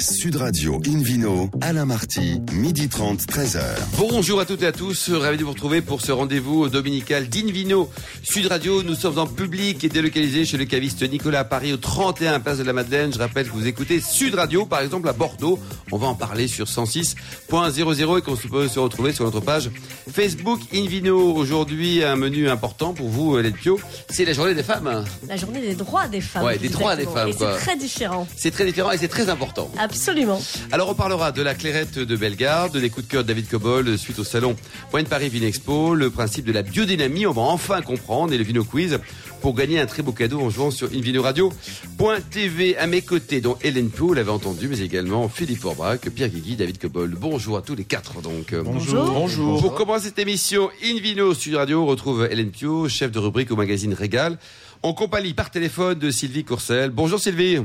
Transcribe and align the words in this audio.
Sud 0.00 0.36
Radio 0.36 0.80
Invino, 0.86 1.50
Alain 1.60 1.84
Marty, 1.84 2.40
midi 2.52 2.88
30, 2.88 3.20
13h. 3.22 3.60
Bonjour 3.96 4.38
à 4.38 4.44
toutes 4.44 4.62
et 4.62 4.66
à 4.66 4.72
tous, 4.72 5.10
ravi 5.10 5.38
de 5.38 5.42
vous 5.44 5.50
retrouver 5.50 5.80
pour 5.80 6.00
ce 6.00 6.12
rendez-vous 6.12 6.68
dominical 6.68 7.28
d'Invino. 7.28 7.90
Sud 8.22 8.46
Radio, 8.46 8.84
nous 8.84 8.94
sommes 8.94 9.18
en 9.18 9.26
public 9.26 9.82
et 9.82 9.88
délocalisé 9.88 10.44
chez 10.44 10.56
le 10.56 10.66
caviste 10.66 11.02
Nicolas 11.02 11.40
à 11.40 11.44
Paris 11.44 11.72
au 11.72 11.78
31 11.78 12.38
Place 12.38 12.58
de 12.58 12.62
la 12.62 12.72
Madeleine. 12.72 13.12
Je 13.12 13.18
rappelle 13.18 13.48
que 13.48 13.52
vous 13.52 13.66
écoutez 13.66 14.00
Sud 14.00 14.36
Radio, 14.36 14.66
par 14.66 14.82
exemple 14.82 15.08
à 15.08 15.12
Bordeaux. 15.12 15.58
On 15.90 15.96
va 15.96 16.06
en 16.06 16.14
parler 16.14 16.46
sur 16.46 16.66
106.00 16.66 18.18
et 18.18 18.22
qu'on 18.22 18.36
peut 18.36 18.68
se 18.68 18.78
retrouver 18.78 19.12
sur 19.12 19.24
notre 19.24 19.40
page 19.40 19.68
Facebook 20.12 20.60
Invino. 20.72 21.34
Aujourd'hui, 21.34 22.04
un 22.04 22.14
menu 22.14 22.48
important 22.48 22.94
pour 22.94 23.08
vous, 23.08 23.36
Hélène 23.36 23.54
Pio, 23.54 23.80
c'est 24.08 24.24
la 24.24 24.32
journée 24.32 24.54
des 24.54 24.62
femmes. 24.62 25.04
La 25.28 25.36
journée 25.36 25.60
des 25.60 25.74
droits 25.74 26.06
des 26.06 26.20
femmes. 26.20 26.44
Ouais, 26.44 26.56
des 26.56 26.68
droits 26.68 26.94
des 26.94 27.04
femmes. 27.04 27.30
Et 27.30 27.32
c'est 27.32 27.56
très 27.56 27.76
différent. 27.76 28.28
C'est 28.36 28.52
très 28.52 28.64
différent 28.64 28.92
et 28.92 28.98
c'est 28.98 29.08
très 29.08 29.28
important. 29.28 29.68
Absolument. 29.88 30.38
Alors 30.70 30.90
on 30.90 30.94
parlera 30.94 31.32
de 31.32 31.40
la 31.40 31.54
clairette 31.54 31.98
de 31.98 32.14
Bellegarde, 32.14 32.76
des 32.76 32.90
coups 32.90 33.06
de 33.06 33.10
cœur 33.10 33.22
de 33.22 33.28
David 33.28 33.48
Cobol 33.48 33.96
suite 33.96 34.18
au 34.18 34.24
salon 34.24 34.54
Wine 34.92 35.06
Paris 35.06 35.30
Vinexpo, 35.30 35.94
le 35.94 36.10
principe 36.10 36.44
de 36.44 36.52
la 36.52 36.60
biodynamie, 36.60 37.26
on 37.26 37.32
va 37.32 37.40
enfin 37.40 37.80
comprendre, 37.80 38.34
et 38.34 38.38
le 38.38 38.44
Vino 38.44 38.64
Quiz 38.64 38.98
pour 39.40 39.54
gagner 39.54 39.80
un 39.80 39.86
très 39.86 40.02
beau 40.02 40.12
cadeau 40.12 40.40
en 40.40 40.50
jouant 40.50 40.70
sur 40.70 40.88
invinoradio.tv. 40.88 42.76
À 42.76 42.86
mes 42.86 43.00
côtés, 43.00 43.40
dont 43.40 43.56
Hélène 43.62 43.88
Pou, 43.88 44.12
l'avait 44.12 44.30
entendu, 44.30 44.68
mais 44.68 44.80
également 44.80 45.26
Philippe 45.30 45.60
Forbrac, 45.60 46.10
Pierre 46.10 46.28
Guigui, 46.28 46.56
David 46.56 46.78
Cobol. 46.78 47.16
Bonjour 47.18 47.56
à 47.56 47.62
tous 47.62 47.74
les 47.74 47.84
quatre 47.84 48.20
donc. 48.20 48.54
Bonjour. 48.54 49.06
Bonjour. 49.06 49.62
Pour 49.62 49.74
commencer 49.74 50.08
cette 50.08 50.18
émission, 50.18 50.68
Invino 50.84 51.32
Studio 51.32 51.58
Radio 51.58 51.86
retrouve 51.86 52.28
Hélène 52.30 52.50
Pio, 52.50 52.90
chef 52.90 53.10
de 53.10 53.18
rubrique 53.18 53.50
au 53.50 53.56
magazine 53.56 53.94
Régal, 53.94 54.36
en 54.82 54.92
compagnie 54.92 55.32
par 55.32 55.50
téléphone 55.50 55.98
de 55.98 56.10
Sylvie 56.10 56.44
Courcel. 56.44 56.90
Bonjour 56.90 57.18
Sylvie. 57.18 57.60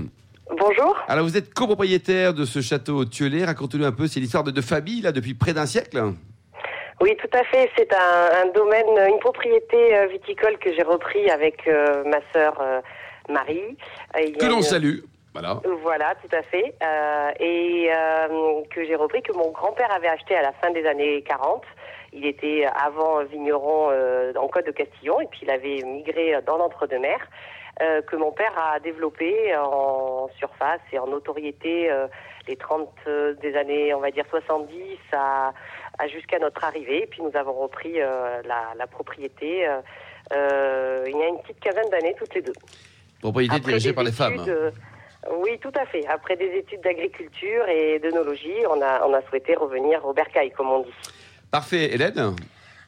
Bonjour. 0.50 0.96
Alors 1.08 1.24
vous 1.26 1.38
êtes 1.38 1.54
copropriétaire 1.54 2.34
de 2.34 2.46
ce 2.46 2.62
château 2.62 3.06
Thieulé. 3.06 3.46
Racontez-nous 3.46 3.86
un 3.86 3.92
peu, 3.92 4.08
c'est 4.08 4.20
l'histoire 4.20 4.44
de, 4.44 4.52
de 4.52 4.62
famille 4.62 5.02
là 5.02 5.12
depuis 5.12 5.34
près 5.34 5.54
d'un 5.54 5.66
siècle. 5.66 6.00
Oui, 7.02 7.16
tout 7.18 7.38
à 7.38 7.44
fait. 7.46 7.70
C'est 7.78 7.92
un, 7.94 8.46
un 8.46 8.52
domaine, 8.54 8.86
une 9.12 9.20
propriété 9.20 9.96
euh, 9.98 10.08
viticole 10.08 10.58
que 10.60 10.74
j'ai 10.74 10.84
repris 10.84 11.30
avec 11.30 11.68
euh, 11.68 12.04
ma 12.06 12.20
sœur 12.34 12.56
euh, 12.62 12.82
Marie. 13.30 13.78
Il 14.20 14.38
Que 14.38 14.46
l'on 14.46 14.58
une- 14.58 14.62
salue. 14.64 15.00
Voilà. 15.34 15.60
Voilà, 15.82 16.14
tout 16.22 16.36
à 16.36 16.44
fait. 16.44 16.76
Euh, 16.84 17.32
et 17.40 17.90
que 18.70 18.86
j'ai 18.86 18.96
repris, 18.96 19.24
que 19.24 19.34
mon 19.34 19.50
grand-père 19.50 19.92
avait 19.92 20.08
acheté 20.08 20.36
à 20.36 20.44
la 20.44 20.52
fin 20.54 20.70
des 20.72 20.86
années 20.86 21.24
40. 21.24 21.64
Il 22.14 22.24
était 22.28 22.68
avant 22.86 23.24
vigneron 23.24 23.90
en 24.38 24.48
Côte 24.50 24.68
de 24.68 24.72
Castillon 24.72 25.20
et 25.22 25.26
puis 25.32 25.40
il 25.42 25.50
avait 25.50 25.82
migré 25.84 26.36
dans 26.46 26.58
l'entre-deux-mer. 26.58 27.18
Euh, 27.82 28.02
que 28.04 28.16
mon 28.16 28.32
père 28.32 28.54
a 28.58 28.80
développé 28.80 29.56
en 29.58 30.30
surface 30.38 30.82
et 30.92 31.00
en 31.00 31.08
notoriété 31.08 31.90
euh, 31.92 32.08
les 32.48 32.56
30 32.56 32.88
euh, 33.08 33.34
des 33.42 33.56
années, 33.56 33.94
on 33.94 34.00
va 34.00 34.12
dire 34.12 34.26
70 34.30 34.72
à, 35.12 35.54
à 35.98 36.08
jusqu'à 36.08 36.40
notre 36.40 36.64
arrivée. 36.64 37.04
Et 37.04 37.08
puis 37.08 37.22
nous 37.24 37.36
avons 37.36 37.54
repris 37.54 37.94
la, 38.00 38.74
la 38.78 38.88
propriété 38.88 39.68
il 40.32 41.18
y 41.18 41.24
a 41.24 41.28
une 41.28 41.40
petite 41.42 41.60
quinzaine 41.60 41.90
d'années 41.90 42.16
toutes 42.18 42.34
les 42.36 42.42
deux. 42.42 42.54
Propriété 43.22 43.56
Après 43.56 43.72
dirigée 43.72 43.94
par 43.94 44.04
les 44.04 44.12
femmes. 44.12 44.44
euh, 44.48 44.72
oui, 45.38 45.58
tout 45.60 45.72
à 45.80 45.86
fait. 45.86 46.06
Après 46.08 46.36
des 46.36 46.52
études 46.58 46.82
d'agriculture 46.82 47.68
et 47.70 48.00
d'œnologie, 48.00 48.66
on 48.70 48.82
a, 48.82 49.06
on 49.08 49.14
a 49.14 49.22
souhaité 49.30 49.56
revenir 49.56 50.06
au 50.06 50.14
bercail, 50.14 50.52
comme 50.52 50.70
on 50.70 50.80
dit. 50.82 50.94
Parfait, 51.52 51.94
Hélène. 51.94 52.36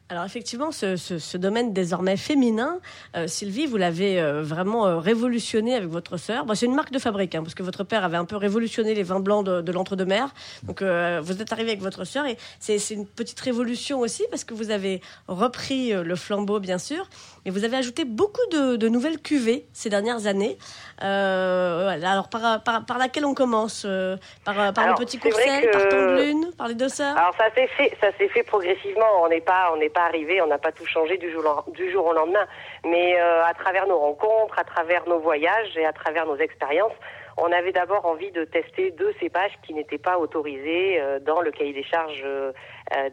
Alors 0.08 0.24
effectivement, 0.24 0.72
ce, 0.72 1.38
domaine 1.38 1.74
désormais 1.74 2.16
féminin, 2.16 2.80
euh, 3.18 3.26
Sylvie, 3.26 3.66
vous 3.66 3.78
l'avez 3.78 4.22
euh, 4.22 4.44
vraiment 4.44 4.86
euh, 4.86 5.00
révolutionné 5.00 5.74
avec 5.74 5.90
votre 5.90 6.18
sœur. 6.18 6.46
C'est 6.54 6.68
une 6.68 6.76
marque 6.76 6.92
de 6.92 7.00
fabrique, 7.00 7.34
hein, 7.34 7.42
parce 7.42 7.56
que 7.56 7.64
votre 7.64 7.84
père 7.84 8.04
avait 8.04 8.18
un 8.18 8.26
peu 8.26 8.36
révolutionné 8.36 8.94
les 8.94 9.02
vins 9.02 9.20
blancs 9.20 9.44
de, 9.44 9.62
de 9.62 9.72
l'entre-deux-mer. 9.72 10.32
Donc 10.62 10.84
vous 10.84 11.42
êtes 11.42 11.52
arrivé 11.52 11.72
avec 11.72 11.82
votre 11.82 12.04
sœur 12.06 12.28
et 12.28 12.38
c'est 12.60 12.78
une 12.92 13.08
petite 13.08 13.40
révolution 13.40 14.00
aussi, 14.00 14.24
parce 14.30 14.44
que 14.44 14.54
vous 14.54 14.70
avez 14.70 15.02
repris 15.28 15.92
le 15.92 16.16
flambeau, 16.16 16.60
bien 16.60 16.78
sûr, 16.78 17.10
mais 17.46 17.52
vous 17.52 17.64
avez 17.64 17.78
ajouté 17.78 18.06
beaucoup 18.06 18.46
de, 18.52 18.76
de 18.76 18.88
nouvelles 18.90 19.22
cuvées 19.22 19.66
ces 19.74 19.90
dernières 19.90 20.26
années. 20.28 20.58
Euh, 21.04 21.88
alors 21.90 22.30
par, 22.30 22.64
par, 22.64 22.86
par 22.86 22.98
laquelle 22.98 23.26
on 23.26 23.34
commence 23.34 23.84
euh, 23.86 24.18
Par, 24.44 24.56
par 24.74 24.84
Alors, 24.86 25.00
le 25.00 25.06
petit 25.06 25.20
c'est 25.22 25.30
vrai 25.30 25.44
courcel, 25.44 25.66
que- 25.70 25.72
par 25.78 25.90
ton 25.90 25.98
de 26.16 26.22
lune, 26.22 26.52
par 26.58 26.68
les 26.68 26.74
deux 26.74 26.90
sœurs 26.90 27.16
Alors 27.18 27.36
ça 27.38 27.54
s'est 27.54 27.68
fait, 27.68 27.92
ça 28.02 28.08
s'est 28.18 28.30
fait 28.30 28.44
progressivement. 28.44 29.06
On 29.22 29.28
n'est 29.30 29.42
pas, 29.42 29.70
on 29.74 29.78
n'est 29.78 29.90
pas 29.90 30.06
arrivé, 30.06 30.42
on 30.42 30.48
n'a 30.48 30.58
pas 30.58 30.72
tout 30.72 30.86
changé 30.86 31.18
du 31.18 31.32
jour, 31.32 31.64
du 31.74 31.92
jour 31.92 32.06
au 32.06 32.14
lendemain. 32.14 32.46
Mais 32.86 33.20
euh, 33.20 33.44
à 33.46 33.54
travers 33.54 33.88
nos 33.88 34.00
rencontres, 34.00 34.58
à 34.58 34.64
travers 34.64 35.08
nos 35.08 35.20
voyages 35.20 35.76
et 35.78 35.86
à 35.86 35.94
travers 35.94 36.26
nos 36.26 36.38
expériences, 36.38 36.94
on 37.38 37.52
avait 37.52 37.74
d'abord 37.74 38.06
envie 38.06 38.32
de 38.32 38.46
tester 38.46 38.92
deux 38.92 39.14
cépages 39.20 39.52
qui 39.68 39.74
n'étaient 39.74 39.98
pas 39.98 40.18
autorisés 40.18 41.02
euh, 41.02 41.20
dans 41.20 41.42
le 41.42 41.52
cahier 41.52 41.74
des 41.74 41.84
charges 41.84 42.24
euh, 42.24 42.54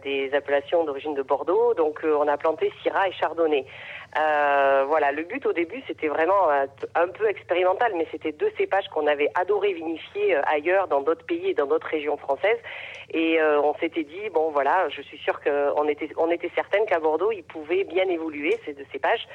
des 0.04 0.30
appellations 0.32 0.84
d'origine 0.84 1.14
de 1.14 1.22
Bordeaux. 1.22 1.74
Donc 1.74 2.00
on 2.04 2.28
a 2.28 2.36
planté 2.36 2.72
Syrah 2.82 3.08
et 3.08 3.12
Chardonnay. 3.12 3.66
Euh, 4.18 4.84
voilà, 4.86 5.10
le 5.10 5.22
but 5.22 5.46
au 5.46 5.54
début 5.54 5.82
c'était 5.86 6.08
vraiment 6.08 6.50
euh, 6.50 6.66
un 6.94 7.08
peu 7.08 7.26
expérimental, 7.28 7.92
mais 7.96 8.06
c'était 8.10 8.32
deux 8.32 8.50
cépages 8.58 8.86
qu'on 8.88 9.06
avait 9.06 9.30
adoré 9.34 9.72
vinifier 9.72 10.36
euh, 10.36 10.42
ailleurs, 10.44 10.86
dans 10.88 11.00
d'autres 11.00 11.24
pays 11.24 11.48
et 11.48 11.54
dans 11.54 11.64
d'autres 11.64 11.86
régions 11.86 12.18
françaises. 12.18 12.58
Et 13.10 13.40
euh, 13.40 13.60
on 13.62 13.74
s'était 13.76 14.04
dit 14.04 14.28
bon 14.34 14.50
voilà, 14.50 14.88
je 14.90 15.00
suis 15.00 15.16
sûre 15.16 15.40
qu'on 15.40 15.88
était 15.88 16.10
on 16.18 16.30
était 16.30 16.50
certaine 16.54 16.84
qu'à 16.84 16.98
Bordeaux 16.98 17.32
ils 17.32 17.44
pouvaient 17.44 17.84
bien 17.84 18.04
évoluer 18.04 18.58
ces 18.66 18.74
deux 18.74 18.86
cépages, 18.92 19.26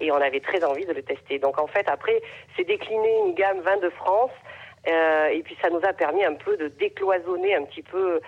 et 0.00 0.10
on 0.10 0.16
avait 0.16 0.40
très 0.40 0.64
envie 0.64 0.84
de 0.84 0.92
le 0.92 1.02
tester. 1.02 1.38
Donc 1.38 1.60
en 1.60 1.68
fait 1.68 1.88
après 1.88 2.20
c'est 2.56 2.64
décliné 2.64 3.10
une 3.26 3.34
gamme 3.34 3.60
vin 3.60 3.76
de 3.76 3.90
France. 3.90 4.32
Euh, 4.86 5.28
et 5.28 5.42
puis 5.42 5.56
ça 5.62 5.70
nous 5.70 5.80
a 5.82 5.94
permis 5.94 6.24
un 6.24 6.34
peu 6.34 6.58
de 6.58 6.68
décloisonner 6.68 7.54
un 7.54 7.64
petit 7.64 7.82
peu 7.82 8.20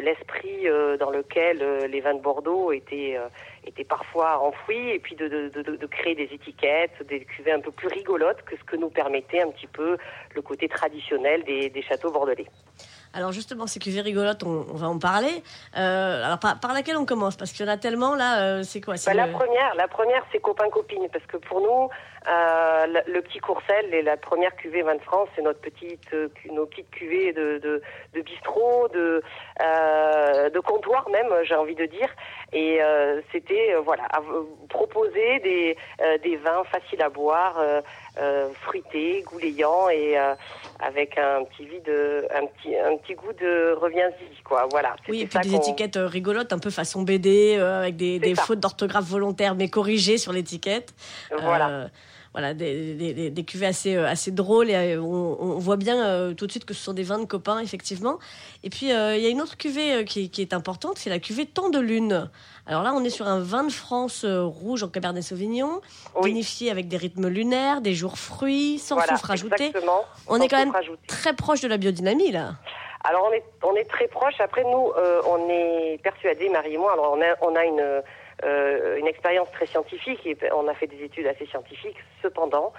l'esprit 0.00 0.68
euh, 0.68 0.96
dans 0.96 1.10
lequel 1.10 1.62
euh, 1.62 1.86
les 1.86 2.00
vins 2.00 2.14
de 2.14 2.20
Bordeaux 2.20 2.72
étaient, 2.72 3.16
euh, 3.16 3.28
étaient 3.66 3.84
parfois 3.84 4.40
enfouis, 4.40 4.90
et 4.90 4.98
puis 4.98 5.16
de, 5.16 5.28
de, 5.28 5.48
de, 5.48 5.76
de 5.76 5.86
créer 5.86 6.14
des 6.14 6.28
étiquettes, 6.32 7.02
des 7.08 7.24
cuvées 7.24 7.52
un 7.52 7.60
peu 7.60 7.72
plus 7.72 7.88
rigolotes 7.88 8.42
que 8.42 8.56
ce 8.56 8.64
que 8.64 8.76
nous 8.76 8.90
permettait 8.90 9.42
un 9.42 9.50
petit 9.50 9.66
peu 9.66 9.96
le 10.34 10.42
côté 10.42 10.68
traditionnel 10.68 11.44
des, 11.44 11.70
des 11.70 11.82
châteaux 11.82 12.10
bordelais. 12.10 12.46
Alors 13.14 13.32
justement, 13.32 13.66
ces 13.66 13.78
cuvées 13.78 14.00
rigolotes, 14.00 14.42
on, 14.42 14.66
on 14.72 14.76
va 14.76 14.88
en 14.88 14.98
parler. 14.98 15.42
Euh, 15.76 16.24
alors 16.24 16.38
par, 16.38 16.58
par 16.60 16.72
laquelle 16.72 16.96
on 16.96 17.04
commence? 17.04 17.36
Parce 17.36 17.52
qu'il 17.52 17.66
y 17.66 17.68
en 17.68 17.72
a 17.72 17.76
tellement 17.76 18.14
là, 18.14 18.40
euh, 18.42 18.62
c'est 18.62 18.80
quoi? 18.80 18.94
Bah, 18.94 18.98
c'est 18.98 19.14
la 19.14 19.26
première, 19.26 19.74
la 19.74 19.88
première, 19.88 20.24
c'est 20.32 20.38
copain 20.40 20.68
copine, 20.70 21.08
parce 21.12 21.26
que 21.26 21.36
pour 21.36 21.60
nous, 21.60 21.88
euh, 22.28 22.86
le, 22.86 23.12
le 23.12 23.20
petit 23.22 23.38
Courcel 23.40 23.92
et 23.92 24.02
la 24.02 24.16
première 24.16 24.54
cuvée 24.56 24.82
vin 24.82 24.94
de 24.94 25.02
France, 25.02 25.28
c'est 25.36 25.42
notre 25.42 25.60
petite, 25.60 26.12
euh, 26.14 26.28
nos 26.50 26.66
petites 26.66 26.90
cuvées 26.90 27.32
de, 27.32 27.58
de, 27.58 27.82
de 28.14 28.20
bistrot, 28.22 28.88
de, 28.88 29.22
euh, 29.62 30.48
de 30.50 30.60
comptoir 30.60 31.08
même, 31.10 31.26
j'ai 31.44 31.54
envie 31.56 31.74
de 31.74 31.84
dire. 31.86 32.08
Et 32.52 32.82
euh, 32.82 33.20
c'était, 33.32 33.74
euh, 33.74 33.80
voilà, 33.80 34.04
à- 34.04 34.22
proposer 34.68 35.40
des, 35.40 35.76
euh, 36.00 36.16
des 36.18 36.36
vins 36.36 36.64
faciles 36.64 37.02
à 37.02 37.08
boire, 37.10 37.58
euh, 38.18 38.48
fruités, 38.62 39.24
goulayants 39.26 39.88
et 39.88 40.18
euh, 40.18 40.34
avec 40.80 41.16
un 41.16 41.44
petit 41.44 41.64
vide, 41.64 41.90
un 42.34 42.46
petit, 42.46 42.76
un 42.76 42.96
petit 42.98 43.14
goût 43.14 43.32
de 43.32 43.72
reviens-y, 43.72 44.42
quoi. 44.42 44.68
Voilà. 44.70 44.96
Oui, 45.08 45.22
et 45.22 45.26
puis 45.26 45.38
des 45.40 45.54
étiquettes 45.54 45.96
euh, 45.96 46.06
rigolotes, 46.06 46.52
un 46.52 46.58
peu 46.58 46.70
façon 46.70 47.02
BD, 47.02 47.56
euh, 47.56 47.80
avec 47.80 47.96
des, 47.96 48.18
des 48.18 48.34
fautes 48.34 48.60
d'orthographe 48.60 49.04
volontaires, 49.04 49.54
mais 49.54 49.68
corrigées 49.68 50.18
sur 50.18 50.32
l'étiquette. 50.32 50.92
Voilà. 51.40 51.88
Voilà, 52.32 52.54
des, 52.54 52.94
des, 52.94 53.28
des, 53.30 53.44
cuvées 53.44 53.66
assez, 53.66 53.94
euh, 53.94 54.06
assez 54.08 54.30
drôles 54.30 54.70
et 54.70 54.94
euh, 54.94 55.02
on, 55.02 55.36
on 55.38 55.58
voit 55.58 55.76
bien 55.76 56.02
euh, 56.02 56.32
tout 56.32 56.46
de 56.46 56.50
suite 56.50 56.64
que 56.64 56.72
ce 56.72 56.82
sont 56.82 56.94
des 56.94 57.02
vins 57.02 57.18
de 57.18 57.26
copains, 57.26 57.58
effectivement. 57.58 58.18
Et 58.64 58.70
puis, 58.70 58.86
il 58.86 58.88
y 58.88 59.26
a 59.26 59.28
une 59.28 59.42
autre 59.42 59.58
cuvée 59.58 60.04
qui, 60.06 60.30
qui 60.30 60.40
est 60.40 60.54
importante, 60.54 60.96
c'est 60.96 61.10
la 61.10 61.18
cuvée 61.18 61.44
Temps 61.44 61.68
de 61.68 61.78
Lune. 61.78 62.30
Alors 62.66 62.82
là, 62.82 62.92
on 62.94 63.04
est 63.04 63.10
sur 63.10 63.26
un 63.26 63.40
vin 63.40 63.64
de 63.64 63.72
France 63.72 64.24
rouge 64.24 64.82
en 64.82 64.88
Cabernet 64.88 65.22
Sauvignon, 65.22 65.82
Oui. 66.16 66.30
vinifié 66.30 66.70
avec 66.70 66.88
des 66.88 66.96
rythmes 66.96 67.28
lunaires, 67.28 67.82
des 67.82 67.92
jours 67.94 68.16
fruits, 68.16 68.78
sans 68.78 68.94
Voilà, 68.94 69.16
soufre 69.16 69.30
ajouté. 69.30 69.70
On 70.26 70.40
est 70.40 70.48
quand 70.48 70.56
même 70.58 70.74
ajouté. 70.74 71.06
très 71.08 71.34
proche 71.34 71.60
de 71.60 71.68
la 71.68 71.76
biodynamie, 71.76 72.30
là. 72.32 72.54
Alors 73.04 73.28
on 73.28 73.32
est 73.34 73.42
on 73.64 73.74
est 73.74 73.84
très 73.90 74.06
proche. 74.06 74.34
Après 74.40 74.62
nous, 74.62 74.92
euh, 74.96 75.20
on 75.28 75.48
est 75.50 75.98
persuadés, 76.04 76.48
Marie 76.50 76.74
et 76.74 76.78
moi. 76.78 76.92
Alors 76.92 77.16
on 77.18 77.20
a 77.20 77.34
on 77.42 77.56
a 77.56 77.64
une 77.64 78.02
euh, 78.44 78.96
une 78.98 79.06
expérience 79.06 79.50
très 79.52 79.66
scientifique 79.66 80.26
et 80.26 80.36
on 80.52 80.68
a 80.68 80.74
fait 80.74 80.86
des 80.86 81.02
études 81.02 81.26
assez 81.26 81.46
scientifiques. 81.46 81.98
Cependant, 82.22 82.72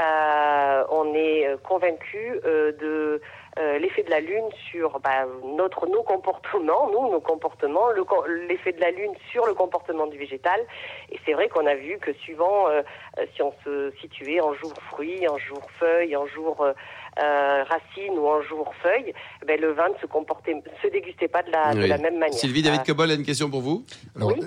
euh, 0.00 0.84
on 0.90 1.14
est 1.14 1.56
convaincu 1.62 2.40
de 2.44 3.20
euh, 3.60 3.78
l'effet 3.78 4.02
de 4.02 4.10
la 4.10 4.20
lune 4.20 4.48
sur 4.70 4.98
bah, 5.00 5.26
notre 5.44 5.86
nos 5.86 6.02
comportements, 6.02 6.88
nous 6.90 7.10
nos 7.10 7.20
comportements, 7.20 7.90
le 7.90 8.04
co- 8.04 8.24
l'effet 8.48 8.72
de 8.72 8.80
la 8.80 8.90
lune 8.90 9.12
sur 9.30 9.46
le 9.46 9.54
comportement 9.54 10.06
du 10.06 10.16
végétal. 10.18 10.60
Et 11.12 11.18
c'est 11.24 11.32
vrai 11.34 11.48
qu'on 11.48 11.66
a 11.66 11.74
vu 11.74 11.98
que 11.98 12.12
suivant 12.14 12.68
euh, 12.68 12.82
euh, 13.18 13.26
si 13.34 13.42
on 13.42 13.52
se 13.64 13.92
situait 14.00 14.40
en 14.40 14.54
jour 14.54 14.72
fruit, 14.90 15.28
en 15.28 15.38
jour 15.38 15.60
feuille, 15.78 16.16
en 16.16 16.26
jour 16.26 16.64
euh, 16.64 17.64
racine 17.64 18.18
ou 18.18 18.26
en 18.26 18.40
jour 18.42 18.72
feuille, 18.82 19.12
ben, 19.46 19.60
le 19.60 19.72
vin 19.72 19.88
ne 19.90 19.98
se 20.00 20.06
comportait, 20.06 20.56
se 20.82 20.88
dégustait 20.88 21.28
pas 21.28 21.42
de 21.42 21.50
la, 21.50 21.74
de 21.74 21.80
Oui. 21.80 21.88
la 21.88 21.98
même 21.98 22.18
manière. 22.18 22.38
Sylvie 22.38 22.62
David 22.62 22.80
Euh, 22.80 22.84
Cobol 22.84 23.10
a 23.10 23.14
une 23.14 23.24
question 23.24 23.50
pour 23.50 23.60
vous? 23.60 23.84
Alors, 24.16 24.28
Oui. 24.28 24.40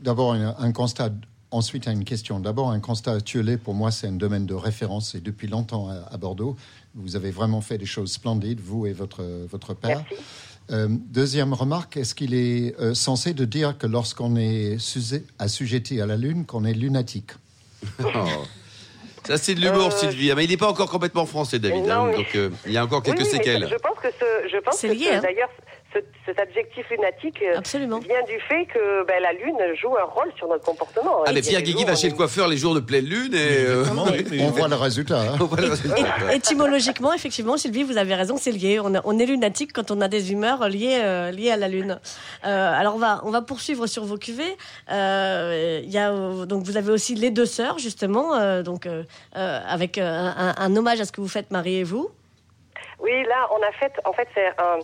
d'abord, 0.00 0.32
un, 0.32 0.54
un 0.58 0.72
constat 0.72 1.08
ensuite 1.50 1.88
à 1.88 1.92
une 1.92 2.04
question. 2.04 2.40
D'abord, 2.40 2.70
un 2.70 2.80
constat 2.80 3.12
actuel, 3.12 3.58
pour 3.58 3.74
moi, 3.74 3.90
c'est 3.90 4.06
un 4.06 4.12
domaine 4.12 4.46
de 4.46 4.54
référence 4.54 5.14
et 5.14 5.20
depuis 5.20 5.48
longtemps 5.48 5.88
à, 5.88 6.12
à 6.12 6.16
Bordeaux. 6.16 6.56
Vous 6.94 7.16
avez 7.16 7.30
vraiment 7.30 7.60
fait 7.60 7.78
des 7.78 7.86
choses 7.86 8.12
splendides, 8.12 8.60
vous 8.60 8.86
et 8.86 8.92
votre, 8.92 9.22
votre 9.50 9.74
père. 9.74 10.04
Merci. 10.10 10.24
Euh, 10.72 10.86
deuxième 10.88 11.52
remarque, 11.52 11.96
est-ce 11.96 12.14
qu'il 12.14 12.32
est 12.34 12.78
euh, 12.80 12.94
censé 12.94 13.34
de 13.34 13.44
dire 13.44 13.76
que 13.76 13.88
lorsqu'on 13.88 14.36
est 14.36 14.78
sujet- 14.78 15.24
assujetti 15.40 16.00
à 16.00 16.06
la 16.06 16.16
Lune, 16.16 16.46
qu'on 16.46 16.64
est 16.64 16.74
lunatique? 16.74 17.30
Oh. 18.04 18.08
Ça, 19.26 19.36
c'est 19.36 19.54
de 19.54 19.60
l'humour, 19.60 19.88
Euh, 19.88 19.90
Sylvie. 19.90 20.30
Ah, 20.30 20.34
Mais 20.34 20.44
il 20.44 20.50
n'est 20.50 20.56
pas 20.56 20.70
encore 20.70 20.90
complètement 20.90 21.26
français, 21.26 21.58
David. 21.58 21.84
Non, 21.84 21.90
hein, 21.92 22.06
mais- 22.10 22.16
donc, 22.16 22.34
euh, 22.36 22.48
il 22.66 22.72
y 22.72 22.76
a 22.78 22.84
encore 22.84 23.02
quelques 23.02 23.18
oui, 23.20 23.26
séquelles. 23.26 23.68
Je 23.70 23.74
pense 23.76 23.98
que 24.02 24.08
ce, 24.18 24.48
je 24.50 24.56
pense 24.62 24.76
C'est 24.78 24.88
que 24.88 24.92
lié, 24.94 25.04
ce- 25.04 25.12
hein. 25.16 25.20
d'ailleurs, 25.22 25.50
ce- 25.92 25.98
cet 26.26 26.38
adjectif 26.38 26.88
lunatique 26.90 27.42
euh, 27.42 27.58
Absolument. 27.58 27.98
vient 27.98 28.22
du 28.24 28.38
fait 28.40 28.64
que 28.66 29.04
ben, 29.06 29.20
la 29.20 29.32
Lune 29.32 29.58
joue 29.80 29.96
un 29.96 30.04
rôle 30.04 30.32
sur 30.36 30.46
notre 30.48 30.64
comportement. 30.64 31.22
Ah, 31.26 31.30
Et 31.30 31.34
mais 31.34 31.40
il 31.40 31.44
y 31.46 31.48
a 31.48 31.50
Pierre 31.50 31.62
Guigui 31.62 31.84
va 31.84 31.96
chez 31.96 32.08
le 32.08 32.14
coiffeur 32.14 32.46
les 32.48 32.56
jours 32.56 32.74
de 32.74 32.80
pleine 32.80 33.04
lune 33.06 33.34
et. 33.34 33.64
euh, 33.66 33.84
On 34.40 34.50
voit 34.50 34.68
le 34.68 34.76
résultat. 34.76 35.20
hein. 35.20 35.36
on 35.40 35.44
voit 35.46 35.60
le 35.60 35.68
résultat. 35.70 35.96
Et- 36.32 36.36
étymologiquement, 36.36 37.12
effectivement, 37.12 37.56
Sylvie, 37.56 37.82
vous 37.82 37.96
avez 37.98 38.14
raison, 38.14 38.36
c'est 38.36 38.52
lié. 38.52 38.78
On, 38.82 38.94
a- 38.94 39.00
on 39.04 39.18
est 39.18 39.26
lunatique 39.26 39.72
quand 39.72 39.90
on 39.90 40.00
a 40.00 40.08
des 40.08 40.30
humeurs 40.32 40.68
liées, 40.68 41.00
euh, 41.02 41.30
liées 41.32 41.50
à 41.50 41.56
la 41.56 41.68
Lune. 41.68 41.98
Euh, 42.46 42.72
alors, 42.80 42.94
on 42.94 42.98
va, 42.98 43.20
on 43.24 43.30
va 43.30 43.42
poursuivre 43.42 43.86
sur 43.86 44.04
vos 44.04 44.16
cuvées. 44.16 44.56
Il 44.88 45.90
y 45.90 45.98
a, 45.98 46.12
donc, 46.46 46.62
vous 46.64 46.76
avez 46.76 46.92
aussi 46.92 47.14
les 47.14 47.30
deux 47.30 47.46
sœurs, 47.46 47.78
justement, 47.78 48.34
euh, 48.36 48.62
donc, 48.62 48.86
avec 49.34 49.98
euh, 49.98 50.02
un, 50.36 50.54
un 50.56 50.76
hommage 50.76 51.00
à 51.00 51.04
ce 51.04 51.12
que 51.12 51.20
vous 51.20 51.28
faites, 51.28 51.50
Marie 51.50 51.76
et 51.78 51.84
vous. 51.84 52.10
Oui, 53.00 53.22
là, 53.24 53.48
on 53.50 53.56
a 53.66 53.72
fait, 53.80 53.92
en 54.04 54.12
fait, 54.12 54.28
c'est 54.34 54.46
un. 54.58 54.78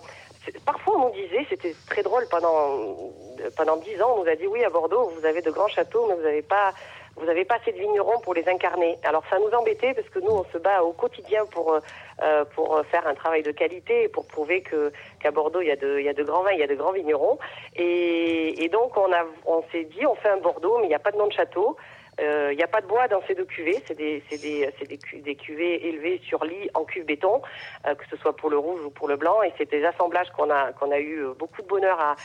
Parfois, 0.64 0.96
on 0.96 1.08
nous 1.08 1.14
disait, 1.14 1.46
c'était 1.48 1.74
très 1.88 2.02
drôle 2.02 2.26
pendant 2.30 3.12
pendant 3.56 3.76
dix 3.76 4.00
ans, 4.00 4.14
on 4.16 4.24
nous 4.24 4.30
a 4.30 4.34
dit 4.34 4.46
oui 4.46 4.64
à 4.64 4.70
Bordeaux, 4.70 5.12
vous 5.16 5.26
avez 5.26 5.42
de 5.42 5.50
grands 5.50 5.68
châteaux, 5.68 6.06
mais 6.08 6.14
vous 6.14 6.22
n'avez 6.22 6.42
pas 6.42 6.72
vous 7.16 7.26
pas 7.44 7.56
assez 7.56 7.72
de 7.72 7.78
vignerons 7.78 8.20
pour 8.20 8.34
les 8.34 8.46
incarner. 8.46 8.98
Alors 9.02 9.22
ça 9.30 9.38
nous 9.38 9.50
embêtait 9.56 9.94
parce 9.94 10.08
que 10.10 10.18
nous, 10.18 10.30
on 10.30 10.44
se 10.52 10.58
bat 10.58 10.82
au 10.82 10.92
quotidien 10.92 11.46
pour 11.46 11.72
euh, 11.72 11.80
euh, 12.22 12.44
pour 12.54 12.82
faire 12.90 13.06
un 13.06 13.14
travail 13.14 13.42
de 13.42 13.52
qualité 13.52 14.04
et 14.04 14.08
pour 14.08 14.26
prouver 14.26 14.60
que 14.60 14.92
qu'à 15.20 15.30
Bordeaux 15.30 15.62
il 15.62 15.68
y 15.68 15.70
a 15.70 15.76
de 15.76 15.98
il 15.98 16.04
y 16.04 16.08
a 16.08 16.12
de 16.12 16.22
grands 16.22 16.42
vins, 16.42 16.52
il 16.52 16.60
y 16.60 16.62
a 16.62 16.66
de 16.66 16.74
grands 16.74 16.92
vignerons. 16.92 17.38
Et, 17.74 18.68
donc 18.72 18.96
on 18.96 19.08
on 19.46 19.62
s'est 19.72 19.84
dit 19.84 20.04
on 20.06 20.14
fait 20.16 20.28
un 20.28 20.38
Bordeaux, 20.38 20.78
mais 20.78 20.86
il 20.86 20.88
n'y 20.88 20.94
a 20.94 20.98
pas 20.98 21.12
de 21.12 21.16
nom 21.16 21.26
de 21.26 21.32
château. 21.32 21.76
Euh, 22.20 22.50
Il 22.52 22.56
n'y 22.56 22.62
a 22.62 22.66
pas 22.68 22.80
de 22.80 22.86
bois 22.86 23.08
dans 23.08 23.20
ces 23.26 23.34
deux 23.34 23.44
cuvées, 23.44 23.82
c'est 23.86 23.96
des, 23.96 24.22
des, 24.30 24.68
des, 24.88 24.96
cu- 24.98 25.20
des 25.20 25.34
cuvées 25.34 25.86
élevées 25.88 26.20
sur 26.26 26.44
lit 26.44 26.68
en 26.74 26.84
cuve 26.84 27.04
béton, 27.04 27.42
euh, 27.86 27.94
que 27.94 28.04
ce 28.10 28.16
soit 28.16 28.34
pour 28.34 28.48
le 28.48 28.56
rouge 28.58 28.80
ou 28.86 28.90
pour 28.90 29.06
le 29.08 29.16
blanc, 29.16 29.42
et 29.42 29.52
c'est 29.58 29.70
des 29.70 29.84
assemblages 29.84 30.28
qu'on 30.36 30.48
a, 30.50 30.72
qu'on 30.72 30.90
a 30.90 30.98
eu 30.98 31.18
euh, 31.24 31.34
beaucoup 31.38 31.60
de 31.60 31.66
bonheur 31.66 31.98
à, 32.00 32.16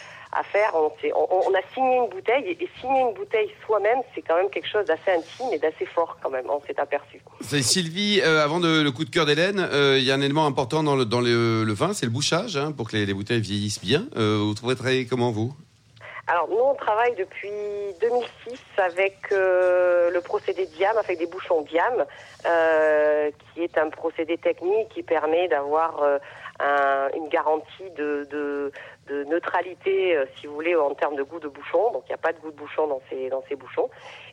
faire. 0.43 0.71
On, 0.75 1.53
a 1.53 1.61
signé 1.73 1.97
une 1.97 2.09
bouteille, 2.09 2.45
et, 2.59 2.69
signer 2.79 3.01
une 3.01 3.13
bouteille 3.13 3.51
soi-même, 3.65 3.99
c'est 4.15 4.21
quand 4.21 4.38
même 4.38 4.49
quelque 4.49 4.69
chose 4.69 4.85
d'assez 4.85 5.11
intime 5.11 5.47
et 5.51 5.59
d'assez 5.59 5.85
fort 5.85 6.17
quand 6.23 6.29
même, 6.29 6.45
on 6.49 6.61
s'est 6.61 6.79
aperçu. 6.79 7.19
Sylvie, 7.41 8.21
euh, 8.23 8.41
avant 8.43 8.59
le 8.59 8.89
coup 8.91 9.03
de 9.03 9.09
cœur 9.09 9.25
d'Hélène, 9.25 9.59
euh, 9.59 9.97
il 9.99 10.05
y 10.05 10.11
a 10.11 10.15
un 10.15 10.21
élément 10.21 10.45
important 10.45 10.83
dans 10.83 10.95
le, 10.95 11.73
vin, 11.73 11.93
c'est 11.93 12.05
le 12.05 12.11
bouchage, 12.13 12.55
hein, 12.55 12.71
pour 12.71 12.89
que 12.89 12.95
les, 12.95 13.05
les 13.05 13.13
bouteilles 13.13 13.41
vieillissent 13.41 13.81
bien. 13.81 14.07
Euh, 14.15 14.38
vous 14.41 14.53
travailler 14.75 15.05
comment, 15.05 15.31
vous? 15.31 15.53
Alors 16.31 16.47
nous 16.47 16.59
on 16.63 16.75
travaille 16.75 17.13
depuis 17.15 17.51
2006 17.99 18.57
avec 18.77 19.17
euh, 19.33 20.09
le 20.11 20.21
procédé 20.21 20.65
Diam, 20.65 20.95
avec 20.97 21.19
des 21.19 21.25
bouchons 21.25 21.61
Diam, 21.63 22.05
euh, 22.45 23.29
qui 23.53 23.63
est 23.65 23.77
un 23.77 23.89
procédé 23.89 24.37
technique 24.37 24.87
qui 24.93 25.03
permet 25.03 25.49
d'avoir 25.49 26.01
euh, 26.01 26.19
un- 26.61 27.09
une 27.17 27.27
garantie 27.27 27.89
de, 27.97 28.25
de, 28.31 28.71
neutralité, 29.25 30.17
si 30.39 30.47
vous 30.47 30.53
voulez, 30.55 30.73
en 30.73 30.93
termes 30.95 31.15
de 31.17 31.23
goût 31.23 31.39
de 31.41 31.49
bouchon. 31.49 31.91
Donc 31.91 32.03
il 32.05 32.11
n'y 32.11 32.15
a 32.15 32.17
pas 32.17 32.31
de 32.31 32.39
goût 32.39 32.51
de 32.51 32.55
bouchon 32.55 32.87
dans 32.87 33.01
ces, 33.09 33.27
dans 33.29 33.43
ces 33.49 33.55
bouchons. 33.55 33.89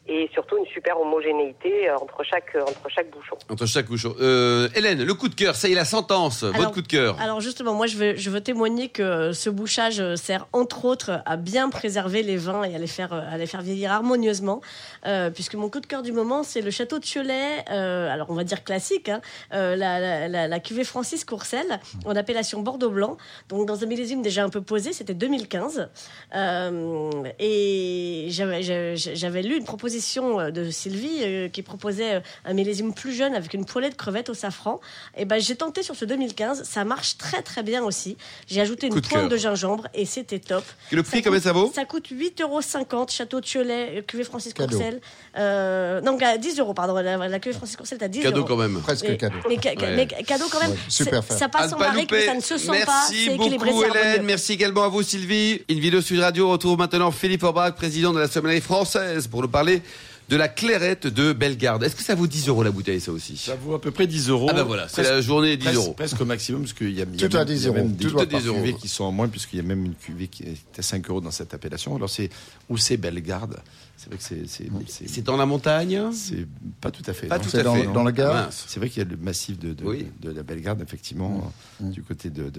Et 0.08 0.28
surtout 0.32 0.56
une 0.56 0.66
super 0.66 0.98
homogénéité 1.00 1.88
euh, 1.88 1.96
entre 1.96 2.22
chaque, 2.24 2.56
entre 2.56 2.88
chaque 2.88 3.10
bouchon. 3.10 3.36
Entre 3.50 3.66
chaque 3.66 3.86
bouchon. 3.86 4.14
Euh, 4.20 4.68
Hélène, 4.74 5.04
le 5.04 5.14
coup 5.14 5.28
de 5.28 5.34
cœur, 5.34 5.54
ça 5.54 5.68
y 5.68 5.72
est, 5.72 5.74
la 5.74 5.84
sentence, 5.84 6.44
votre 6.44 6.72
coup 6.72 6.80
de 6.80 6.88
cœur. 6.88 7.20
Alors 7.20 7.40
justement, 7.40 7.74
moi 7.74 7.86
je 7.86 7.96
veux, 7.98 8.16
je 8.16 8.30
veux 8.30 8.40
témoigner 8.40 8.88
que 8.88 9.32
ce 9.32 9.50
bouchage 9.50 10.00
euh, 10.00 10.16
sert 10.16 10.46
entre 10.54 10.86
autres 10.86 11.20
à 11.26 11.36
bien 11.36 11.68
préserver 11.68 12.22
les 12.22 12.38
vins 12.38 12.64
et 12.64 12.74
à 12.74 12.78
les 12.78 12.86
faire, 12.86 13.12
euh, 13.12 13.20
à 13.30 13.36
les 13.36 13.46
faire 13.46 13.60
vieillir 13.60 13.92
harmonieusement, 13.92 14.62
euh, 15.06 15.28
puisque 15.28 15.56
mon 15.56 15.68
coup 15.68 15.80
de 15.80 15.86
cœur 15.86 16.00
du 16.02 16.12
moment 16.12 16.42
c'est 16.42 16.62
le 16.62 16.70
château 16.70 16.98
de 16.98 17.04
Cholet, 17.04 17.64
euh, 17.70 18.10
alors 18.10 18.30
on 18.30 18.34
va 18.34 18.44
dire 18.44 18.64
classique, 18.64 19.10
hein, 19.10 19.20
euh, 19.52 19.76
la, 19.76 20.00
la, 20.00 20.28
la, 20.28 20.48
la 20.48 20.60
cuvée 20.60 20.84
Francis 20.84 21.26
Courcelles, 21.26 21.80
en 22.06 22.16
appellation 22.16 22.62
Bordeaux 22.62 22.90
Blanc, 22.90 23.18
donc 23.50 23.66
dans 23.66 23.84
un 23.84 23.86
millésime 23.86 24.22
déjà 24.22 24.42
un 24.42 24.48
peu 24.48 24.62
posé, 24.62 24.94
c'était 24.94 25.12
2015, 25.14 25.90
euh, 26.34 27.10
et 27.38 28.28
j'avais 28.30 29.42
lu 29.42 29.56
une 29.58 29.64
proposition 29.64 29.97
euh, 30.40 30.50
de 30.50 30.70
Sylvie 30.70 31.18
euh, 31.22 31.48
qui 31.48 31.62
proposait 31.62 32.16
euh, 32.16 32.20
un 32.44 32.52
millésime 32.54 32.92
plus 32.94 33.12
jeune 33.14 33.34
avec 33.34 33.54
une 33.54 33.64
poêlée 33.64 33.90
de 33.90 33.94
crevettes 33.94 34.28
au 34.30 34.34
safran. 34.34 34.80
Et 35.16 35.24
ben 35.24 35.40
j'ai 35.40 35.56
tenté 35.56 35.82
sur 35.82 35.94
ce 35.96 36.04
2015, 36.04 36.62
ça 36.64 36.84
marche 36.84 37.16
très 37.18 37.42
très 37.42 37.62
bien 37.62 37.82
aussi. 37.84 38.16
J'ai 38.46 38.60
ajouté 38.60 38.86
une 38.86 38.94
pointe 39.00 39.08
cœur. 39.08 39.28
de 39.28 39.36
gingembre 39.36 39.86
et 39.94 40.04
c'était 40.06 40.38
top. 40.38 40.64
Le 40.90 41.02
prix, 41.02 41.18
Ça 41.18 41.22
combien 41.24 41.38
coûte- 41.38 41.44
ça 41.44 41.52
vaut? 41.52 41.72
Ça 41.74 41.84
coûte 41.84 42.06
8,50 42.10 42.42
euros, 42.42 42.60
Château 43.08 43.40
de 43.40 43.46
Cholet, 43.46 44.04
cuvée 44.06 44.24
Francis 44.24 44.52
Cadeau. 44.54 44.76
Courcelles. 44.76 45.00
Euh, 45.36 46.00
non, 46.00 46.18
à 46.20 46.36
10 46.38 46.58
euros, 46.58 46.74
pardon. 46.74 46.94
La, 46.94 47.16
la 47.28 47.38
cuvée 47.38 47.54
Francis 47.54 47.76
Courcelles 47.76 48.02
à 48.02 48.08
10 48.08 48.20
Cadeau 48.20 48.38
euros. 48.38 48.48
quand 48.48 48.56
même. 48.56 48.80
Presque 48.80 49.06
Mais, 49.08 49.16
cadeau. 49.16 49.36
mais 49.48 49.56
ca- 49.62 49.74
Ouais. 49.74 49.96
mais 49.96 50.06
cadeau 50.24 50.46
quand 50.50 50.60
même. 50.60 50.70
Ouais, 50.72 50.76
super 50.88 51.22
C'est- 51.22 51.32
fait. 51.34 51.38
ça 51.38 51.48
passe 51.48 51.72
en 51.72 51.78
barrique, 51.78 52.10
mais 52.10 52.26
ça 52.26 52.34
ne 52.34 52.40
se 52.40 52.56
sent 52.58 52.70
Merci 52.70 52.86
pas. 52.86 53.02
C'est 53.08 53.34
équilibré, 53.34 53.70
beaucoup. 53.70 53.84
Hélène. 53.84 54.22
Merci 54.24 54.52
également 54.54 54.82
à 54.84 54.88
vous, 54.88 55.02
Sylvie. 55.02 55.62
Une 55.68 55.78
vidéo 55.80 56.00
Sud 56.00 56.20
Radio 56.20 56.48
retrouve 56.50 56.78
maintenant 56.78 57.10
Philippe 57.10 57.42
Orbach, 57.42 57.72
président 57.74 58.12
de 58.12 58.18
la 58.18 58.28
sommellerie 58.28 58.60
française, 58.60 59.26
pour 59.28 59.42
nous 59.42 59.48
parler 59.48 59.82
de 60.28 60.36
la 60.36 60.48
clairette 60.48 61.06
de 61.06 61.32
Bellegarde. 61.32 61.82
Est-ce 61.84 61.96
que 61.96 62.02
ça 62.02 62.14
vaut 62.14 62.26
10 62.26 62.48
euros 62.48 62.62
la 62.62 62.70
bouteille, 62.70 63.00
ça 63.00 63.12
aussi? 63.12 63.36
Ça 63.38 63.54
vaut 63.56 63.74
à 63.74 63.80
peu 63.80 63.90
près 63.90 64.06
10 64.06 64.28
euros. 64.28 64.48
Ah 64.50 64.52
ben 64.54 64.62
voilà, 64.64 64.86
c'est 64.88 65.02
la 65.02 65.20
journée 65.22 65.56
10 65.56 65.64
presque- 65.64 65.76
euros. 65.78 65.92
Presque 65.94 66.20
au 66.20 66.24
maximum, 66.26 66.60
parce 66.62 66.74
qu'il 66.74 66.90
y 66.92 67.00
a, 67.00 67.06
il 67.14 67.20
y 67.20 67.24
a 67.24 67.28
Tout 67.28 67.36
à 67.36 67.40
même- 67.40 67.48
10 67.48 67.62
il 67.62 67.64
y 67.64 67.68
a 67.68 67.72
même 67.72 67.86
euros, 67.86 67.94
des, 67.96 68.06
tout 68.08 68.18
à 68.20 68.26
des 68.26 68.36
10 68.38 68.46
euros. 68.46 68.58
cuvées 68.58 68.74
qui 68.74 68.88
sont 68.88 69.04
en 69.04 69.12
moins, 69.12 69.28
puisqu'il 69.28 69.56
y 69.56 69.60
a 69.60 69.62
même 69.62 69.84
une 69.86 69.94
cuvée 69.94 70.28
qui 70.28 70.42
est 70.42 70.78
à 70.78 70.82
5 70.82 71.08
euros 71.08 71.20
dans 71.22 71.30
cette 71.30 71.54
appellation. 71.54 71.96
Alors 71.96 72.10
c'est 72.10 72.28
où 72.68 72.76
c'est 72.76 72.98
Bellegarde? 72.98 73.58
C'est 73.98 74.06
vrai 74.08 74.16
que 74.16 74.22
c'est 74.22 75.08
c'est 75.08 75.22
dans 75.22 75.36
la 75.36 75.44
montagne 75.44 76.00
c'est 76.12 76.46
pas 76.80 76.92
tout 76.92 77.02
à 77.06 77.12
fait. 77.12 77.26
Pas 77.26 77.38
non. 77.38 77.44
tout 77.44 77.56
à 77.56 77.62
dans, 77.64 77.74
fait. 77.74 77.86
dans 77.92 78.04
Gard 78.10 78.32
Mince. 78.32 78.64
C'est 78.68 78.78
vrai 78.78 78.88
qu'il 78.88 79.02
y 79.02 79.06
a 79.06 79.08
le 79.08 79.16
massif 79.16 79.58
de, 79.58 79.74
de, 79.74 79.84
Oui. 79.84 80.06
de 80.22 80.30
la 80.30 80.44
Bellegarde, 80.44 80.80
effectivement, 80.80 81.52
Mm. 81.80 81.90
du 81.90 82.02
côté 82.04 82.30
de, 82.30 82.50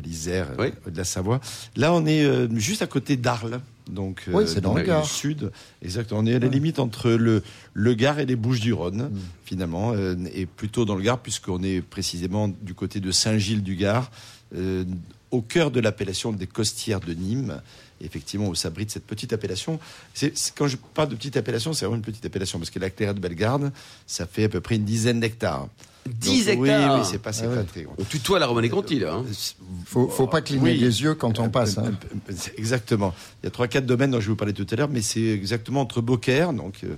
l'Isère, 0.00 0.50
Oui. 0.58 0.68
euh, 0.86 0.90
de 0.90 0.96
la 0.96 1.02
Savoie. 1.04 1.40
Là, 1.76 1.92
on 1.92 2.06
est 2.06 2.24
euh, 2.24 2.48
juste 2.56 2.80
à 2.82 2.86
côté 2.86 3.16
d'Arles. 3.16 3.60
Donc, 3.90 4.24
euh, 4.28 4.32
Oui, 4.34 4.44
c'est 4.46 4.60
dans 4.60 4.74
le 4.74 4.82
Gard. 4.84 5.04
sud. 5.04 5.50
Exactement. 5.82 6.20
On 6.20 6.26
est 6.26 6.34
à 6.36 6.38
la 6.38 6.48
limite 6.48 6.78
entre 6.78 7.10
le, 7.10 7.42
le 7.74 7.94
Gard 7.94 8.18
et 8.20 8.24
les 8.26 8.36
Bouches-du-Rhône, 8.36 9.08
Mm. 9.10 9.18
finalement, 9.44 9.92
euh, 9.94 10.14
et 10.32 10.46
plutôt 10.46 10.84
dans 10.84 10.94
le 10.94 11.02
Gard, 11.02 11.18
puisqu'on 11.18 11.62
est 11.64 11.80
précisément 11.82 12.46
du 12.48 12.74
côté 12.74 13.00
de 13.00 13.10
Saint-Gilles-du-Gard, 13.10 14.10
euh, 14.56 14.84
au 15.32 15.42
cœur 15.42 15.72
de 15.72 15.80
l'appellation 15.80 16.32
des 16.32 16.46
Costières 16.46 17.00
de 17.00 17.12
Nîmes. 17.14 17.60
Et 18.04 18.06
effectivement, 18.06 18.48
où 18.48 18.54
s'abrite 18.54 18.90
cette 18.90 19.06
petite 19.06 19.32
appellation. 19.32 19.80
C'est, 20.12 20.36
c'est- 20.36 20.52
quand 20.54 20.68
je 20.68 20.76
parle 20.76 21.08
de 21.08 21.14
petite 21.14 21.36
appellation, 21.38 21.72
c'est 21.72 21.86
vraiment 21.86 21.96
une 21.96 22.02
petite 22.04 22.24
appellation, 22.26 22.58
parce 22.58 22.70
que 22.70 22.78
la 22.78 22.90
clairette 22.90 23.16
de 23.16 23.20
Bellegarde, 23.20 23.72
ça 24.06 24.26
fait 24.26 24.44
à 24.44 24.48
peu 24.50 24.60
près 24.60 24.76
une 24.76 24.84
dizaine 24.84 25.20
d'hectares. 25.20 25.68
10 26.06 26.46
Donc, 26.48 26.58
oui, 26.60 26.68
hectares 26.68 26.98
Oui, 27.00 27.06
c'est 27.10 27.18
pas, 27.18 27.32
c'est 27.32 27.46
Ah 27.46 27.48
pas 27.48 27.54
ouais. 27.56 27.64
très 27.64 27.82
grand. 27.84 27.94
On 27.98 28.04
tutoie 28.04 28.38
la 28.38 28.46
Romanée 28.46 28.68
Conti, 28.68 28.98
là. 28.98 29.14
hein. 29.14 29.24
Faut, 29.86 30.06
faut 30.08 30.26
pas 30.26 30.42
cligner 30.42 30.72
Oui. 30.72 30.76
les 30.76 31.00
yeux 31.02 31.14
quand 31.14 31.38
on 31.38 31.48
passe. 31.48 31.78
hein. 31.78 31.84
Euh, 31.86 32.18
euh, 32.30 32.34
Exactement. 32.58 33.14
Il 33.42 33.46
y 33.46 33.48
a 33.48 33.50
trois, 33.50 33.68
quatre 33.68 33.86
domaines 33.86 34.10
dont 34.10 34.20
je 34.20 34.28
vous 34.28 34.36
parlais 34.36 34.52
tout 34.52 34.66
à 34.70 34.76
l'heure, 34.76 34.90
mais 34.90 35.00
c'est 35.00 35.22
exactement 35.24 35.80
entre 35.80 36.02
Beaucaire, 36.02 36.52
donc 36.52 36.80
euh, 36.84 36.94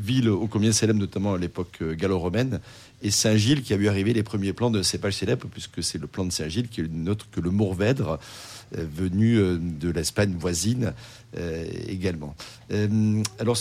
ville 0.00 0.28
ô 0.28 0.46
combien 0.46 0.72
célèbre, 0.72 0.98
notamment 0.98 1.34
à 1.34 1.38
l'époque 1.38 1.78
euh, 1.82 1.94
gallo-romaine, 1.94 2.60
et 3.02 3.10
Saint-Gilles, 3.10 3.62
qui 3.62 3.72
a 3.72 3.76
vu 3.76 3.88
arriver 3.88 4.12
les 4.12 4.22
premiers 4.22 4.52
plants 4.52 4.70
de 4.70 4.82
cépages 4.82 5.14
célèbres, 5.14 5.46
puisque 5.50 5.82
c'est 5.82 5.98
le 5.98 6.06
plan 6.06 6.24
de 6.24 6.32
Saint-Gilles 6.32 6.68
qui 6.68 6.80
est 6.80 7.08
autre 7.08 7.26
que 7.30 7.40
le 7.40 7.50
Mourvèdre, 7.50 8.18
euh, 8.76 8.86
venu 8.94 9.36
euh, 9.36 9.58
de 9.58 9.90
l'Espagne 9.90 10.34
voisine 10.38 10.92
également. 11.86 12.34
Alors, 13.38 13.56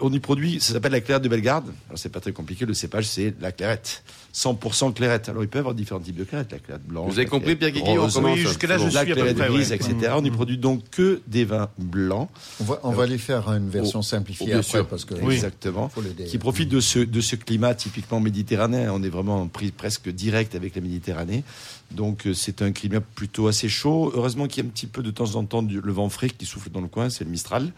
on 0.00 0.12
y 0.12 0.18
produit, 0.18 0.58
ça 0.58 0.72
s'appelle 0.72 0.90
la 0.90 1.00
clairette 1.00 1.22
de 1.22 1.28
Bellegarde. 1.28 1.72
Alors, 1.88 1.98
c'est 1.98 2.08
pas 2.08 2.18
très 2.18 2.32
compliqué, 2.32 2.66
le 2.66 2.74
cépage, 2.74 3.06
c'est 3.06 3.34
la 3.40 3.52
clairette. 3.52 4.02
100% 4.34 4.92
clairette. 4.94 5.28
Alors, 5.28 5.42
il 5.42 5.48
peut 5.48 5.58
y 5.58 5.60
avoir 5.60 5.74
différents 5.74 6.00
types 6.00 6.16
de 6.16 6.24
clairette, 6.24 6.52
la 6.52 6.58
clairette 6.58 6.86
blanche. 6.86 7.12
Vous 7.12 7.18
avez 7.18 7.26
compris, 7.28 7.56
Pierre 7.56 7.70
Guigui, 7.72 7.88
on 7.90 8.02
rose, 8.02 8.14
commence. 8.14 8.34
Oui, 8.36 8.40
jusque-là, 8.42 8.78
je 8.78 8.84
la 8.84 8.90
suis 8.90 8.98
à 8.98 9.04
peu 9.04 9.12
clairette 9.14 9.36
près, 9.36 9.48
grise, 9.48 9.70
ouais. 9.70 9.76
etc. 9.76 10.12
On 10.16 10.22
n'y 10.22 10.30
produit 10.30 10.58
donc 10.58 10.88
que 10.90 11.20
des 11.26 11.44
vins 11.44 11.68
blancs. 11.78 12.28
On 12.60 12.64
va, 12.64 12.80
on 12.84 12.90
va 12.92 13.06
lui 13.06 13.18
faire 13.18 13.50
une 13.52 13.68
version 13.68 14.00
Oh, 14.00 14.02
simplifiée 14.02 14.46
bien 14.46 14.58
après 14.58 14.68
sûr. 14.70 14.86
parce 14.86 15.04
que 15.04 15.14
Exactement. 15.14 15.88
faut 15.88 16.00
l'aider. 16.02 16.24
Qui 16.24 16.38
profite 16.38 16.68
de 16.68 16.80
ce, 16.80 17.00
de 17.00 17.20
ce 17.20 17.36
climat 17.36 17.74
typiquement 17.74 18.20
méditerranéen. 18.20 18.92
On 18.92 19.02
est 19.02 19.08
vraiment 19.08 19.46
pris 19.48 19.70
presque 19.72 20.08
direct 20.08 20.54
avec 20.54 20.74
la 20.76 20.80
Méditerranée. 20.80 21.42
Donc 21.90 22.26
euh, 22.26 22.34
c'est 22.34 22.62
un 22.62 22.70
climat 22.72 23.00
plutôt 23.00 23.48
assez 23.48 23.68
chaud. 23.68 24.12
Heureusement 24.14 24.46
qu'il 24.46 24.62
y 24.62 24.66
a 24.66 24.68
un 24.68 24.72
petit 24.72 24.86
peu 24.86 25.02
de 25.02 25.10
temps 25.10 25.34
en 25.34 25.44
temps 25.44 25.62
du- 25.62 25.80
le 25.80 25.92
vent 25.92 26.08
frais 26.08 26.30
qui 26.30 26.46
souffle 26.46 26.70
dans 26.70 26.80
le 26.80 26.86
coin, 26.88 27.10
c'est 27.10 27.24
le 27.24 27.30
Mistral. 27.30 27.72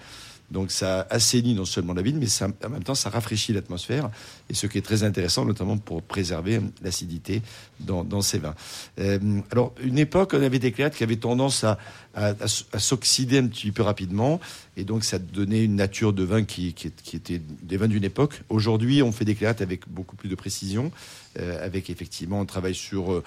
Donc 0.53 0.71
ça 0.71 1.07
assainit 1.11 1.55
non 1.55 1.65
seulement 1.65 1.95
la 1.95 2.03
vigne, 2.03 2.19
mais 2.19 2.27
en 2.65 2.69
même 2.69 2.85
temps 2.85 2.95
ça 2.95 3.11
rafraîchit 3.11 3.53
l'atmosphère. 3.53 4.11
Et 4.51 4.55
ce 4.55 4.67
qui 4.67 4.79
est 4.79 4.83
très 4.83 5.03
intéressant, 5.03 5.45
notamment 5.45 5.79
pour 5.79 6.03
préserver 6.03 6.61
l'acidité 6.83 7.43
dans, 7.81 8.05
dans, 8.05 8.21
ces 8.21 8.39
vins. 8.39 8.55
Euh, 9.01 9.19
alors 9.51 9.73
une 9.83 9.99
époque, 9.99 10.35
on 10.35 10.43
avait 10.43 10.59
des 10.59 10.71
clarettes 10.73 10.95
qui 10.95 11.03
avaient 11.03 11.17
tendance 11.17 11.65
à, 11.65 11.79
à, 12.15 12.35
à, 12.73 12.79
s'oxyder 12.79 13.39
un 13.39 13.47
petit 13.47 13.73
peu 13.73 13.83
rapidement, 13.83 14.41
et 14.77 14.85
donc 14.85 15.05
ça 15.05 15.19
donnait 15.19 15.65
une 15.65 15.77
nature 15.77 16.13
de 16.13 16.23
vin 16.23 16.45
qui, 16.45 16.75
qui, 16.75 16.91
qui 16.91 17.17
était 17.17 17.41
des 17.63 17.77
vins 17.77 17.89
d'une 17.89 18.05
époque. 18.05 18.43
Aujourd'hui, 18.49 19.03
on 19.03 19.11
fait 19.11 19.25
des 19.25 19.35
clarettes 19.35 19.63
avec 19.63 19.89
beaucoup 19.89 20.17
plus 20.17 20.29
de 20.29 20.35
précision, 20.35 20.93
euh, 21.39 21.65
avec 21.65 21.89
effectivement, 21.89 22.41
on 22.41 22.47
travaille 22.47 22.75
sur 22.75 23.13
euh, 23.13 23.25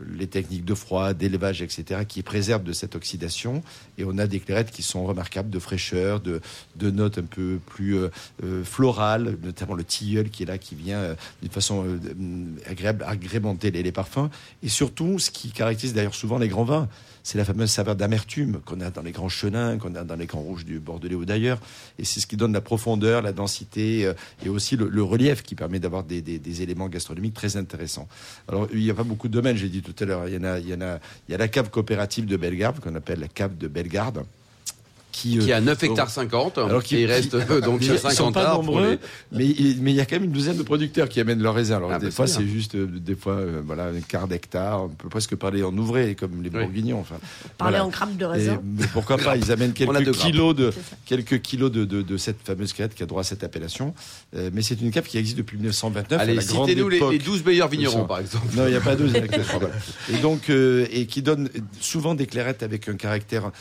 les 0.00 0.26
techniques 0.26 0.64
de 0.64 0.74
froid, 0.74 1.14
d'élevage, 1.14 1.62
etc., 1.62 2.02
qui 2.06 2.22
préservent 2.22 2.64
de 2.64 2.72
cette 2.72 2.96
oxydation. 2.96 3.62
Et 3.98 4.04
on 4.04 4.18
a 4.18 4.26
des 4.26 4.40
clairettes 4.40 4.70
qui 4.70 4.82
sont 4.82 5.04
remarquables 5.04 5.50
de 5.50 5.58
fraîcheur, 5.58 6.20
de, 6.20 6.40
de 6.76 6.90
notes 6.90 7.18
un 7.18 7.24
peu 7.24 7.58
plus 7.66 7.96
euh, 7.96 8.08
euh 8.42 8.64
florales, 8.64 9.36
notamment 9.42 9.74
le 9.74 9.84
tilleul 9.84 10.30
qui 10.30 10.42
est 10.42 10.46
là, 10.46 10.58
qui 10.58 10.74
vient 10.74 10.98
euh, 10.98 11.14
d'une 11.42 11.50
façon 11.50 11.84
agréable 12.66 13.04
agrémenter 13.06 13.70
les, 13.70 13.92
parfums. 13.92 14.30
Et 14.62 14.68
surtout, 14.68 15.18
ce 15.18 15.30
qui 15.30 15.50
caractérise 15.50 15.94
d'ailleurs 15.94 16.14
souvent 16.14 16.38
les 16.38 16.48
grands 16.48 16.64
vins, 16.64 16.88
c'est 17.22 17.38
la 17.38 17.44
fameuse 17.44 17.70
saveur 17.70 17.96
d'amertume 17.96 18.60
qu'on 18.64 18.80
a 18.80 18.90
dans 18.90 19.02
les 19.02 19.12
grands 19.12 19.28
chenins, 19.28 19.78
qu'on 19.78 19.94
a 19.94 20.04
dans 20.04 20.16
les 20.16 20.26
grands 20.26 20.40
rouges 20.40 20.64
du 20.64 20.78
Bordelais 20.78 21.14
ou 21.14 21.24
d'ailleurs. 21.24 21.58
Et 21.98 22.04
c'est 22.04 22.20
ce 22.20 22.26
qui 22.26 22.36
donne 22.36 22.52
la 22.52 22.60
profondeur, 22.60 23.22
la 23.22 23.32
densité 23.32 24.12
et 24.44 24.48
aussi 24.48 24.76
le, 24.76 25.02
relief 25.02 25.42
qui 25.42 25.54
permet 25.54 25.78
d'avoir 25.78 26.02
des, 26.02 26.20
des, 26.20 26.38
des, 26.38 26.62
éléments 26.62 26.88
gastronomiques 26.88 27.34
très 27.34 27.56
intéressants. 27.56 28.08
Alors, 28.48 28.68
il 28.72 28.80
n'y 28.80 28.90
a 28.90 28.94
pas 28.94 29.04
beaucoup 29.04 29.28
de 29.28 29.32
domaines, 29.32 29.56
j'ai 29.56 29.68
dit 29.68 29.83
tout 29.84 29.94
à 30.02 30.06
l'heure. 30.06 30.28
Il 30.28 30.34
y 30.34 30.38
en 30.38 30.44
a, 30.44 30.58
il 30.58 30.68
y 30.68 31.34
a 31.34 31.38
la 31.38 31.48
cave 31.48 31.70
coopérative 31.70 32.26
de 32.26 32.36
Bellegarde, 32.36 32.80
qu'on 32.80 32.94
appelle 32.94 33.20
la 33.20 33.28
cave 33.28 33.56
de 33.56 33.68
Bellegarde 33.68 34.24
qui, 35.14 35.38
qui 35.38 35.52
a 35.52 35.60
9 35.60 35.80
hectares 35.84 36.10
50, 36.10 36.58
alors 36.58 36.82
qui, 36.82 37.00
il 37.00 37.06
reste 37.06 37.38
qui, 37.46 37.60
donc 37.62 37.80
ils 37.82 37.98
50 37.98 38.12
sont 38.14 38.32
pas 38.32 38.54
nombreux, 38.54 38.98
les... 39.32 39.54
mais, 39.54 39.54
mais 39.80 39.90
il 39.92 39.96
y 39.96 40.00
a 40.00 40.06
quand 40.06 40.16
même 40.16 40.24
une 40.24 40.32
douzaine 40.32 40.56
de 40.56 40.62
producteurs 40.64 41.08
qui 41.08 41.20
amènent 41.20 41.40
leurs 41.40 41.54
raisins. 41.54 41.74
Alors 41.76 41.92
Ah, 41.92 41.98
des 42.00 42.06
bah, 42.06 42.12
fois 42.12 42.26
c'est 42.26 42.38
c'est 42.38 42.42
bien. 42.42 42.52
juste 42.52 42.74
euh, 42.74 42.86
des 42.86 43.14
fois 43.14 43.34
euh, 43.34 43.62
voilà 43.64 43.84
un 43.86 44.00
quart 44.00 44.26
d'hectare, 44.26 44.84
on 44.84 44.88
peut 44.88 45.08
presque 45.08 45.36
parler 45.36 45.62
en 45.62 45.76
ouvré 45.78 46.16
comme 46.16 46.42
les 46.42 46.50
Oui. 46.50 46.64
bourguignons. 46.64 46.98
Enfin, 46.98 47.14
Parler 47.58 47.74
voilà. 47.78 47.84
en 47.86 47.88
grappe 47.90 48.16
de 48.16 48.24
Et, 48.24 48.28
raisin. 48.28 48.60
mais 48.64 48.86
pourquoi 48.92 49.16
pas 49.18 49.36
Ils 49.36 49.52
amènent 49.52 49.72
quelques 49.74 49.92
grappes. 49.92 50.16
kilos 50.16 50.54
de 50.56 50.72
C'est 50.72 50.96
quelques 51.06 51.40
kilos 51.42 51.70
de, 51.70 51.84
de, 51.84 52.02
de 52.02 52.16
cette 52.16 52.40
fameuse 52.44 52.72
crête 52.72 52.94
qui 52.94 53.02
a 53.02 53.06
droit 53.06 53.20
à 53.20 53.24
cette 53.24 53.44
appellation. 53.44 53.94
Euh, 54.36 54.50
mais 54.52 54.62
c'est 54.62 54.80
une 54.80 54.90
cave 54.90 55.04
qui 55.06 55.18
existe 55.18 55.38
depuis 55.38 55.56
1929. 55.58 56.18
à 56.18 56.22
Allez, 56.22 56.40
citez-nous 56.40 56.88
les, 56.88 57.00
les 57.10 57.18
12 57.18 57.44
meilleurs 57.44 57.68
vignerons, 57.68 58.04
par 58.04 58.18
exemple. 58.18 58.46
Non, 58.56 58.66
il 58.66 58.70
n'y 58.70 58.76
a 58.76 58.80
pas 58.80 58.96
deux. 58.96 59.06
il 59.06 59.16
y 59.16 59.20
en 59.20 59.22
a 59.22 59.28
que 59.28 59.40
trois. 59.40 59.60
Et 60.12 60.16
donc, 60.18 60.50
euh, 60.50 60.86
et 60.90 61.06
qui 61.06 61.22
donne 61.22 61.48
souvent 61.80 62.14
des 62.16 62.26
clairettes 62.26 62.62
avec 62.64 62.88
un 62.88 62.96
caractère 62.96 63.52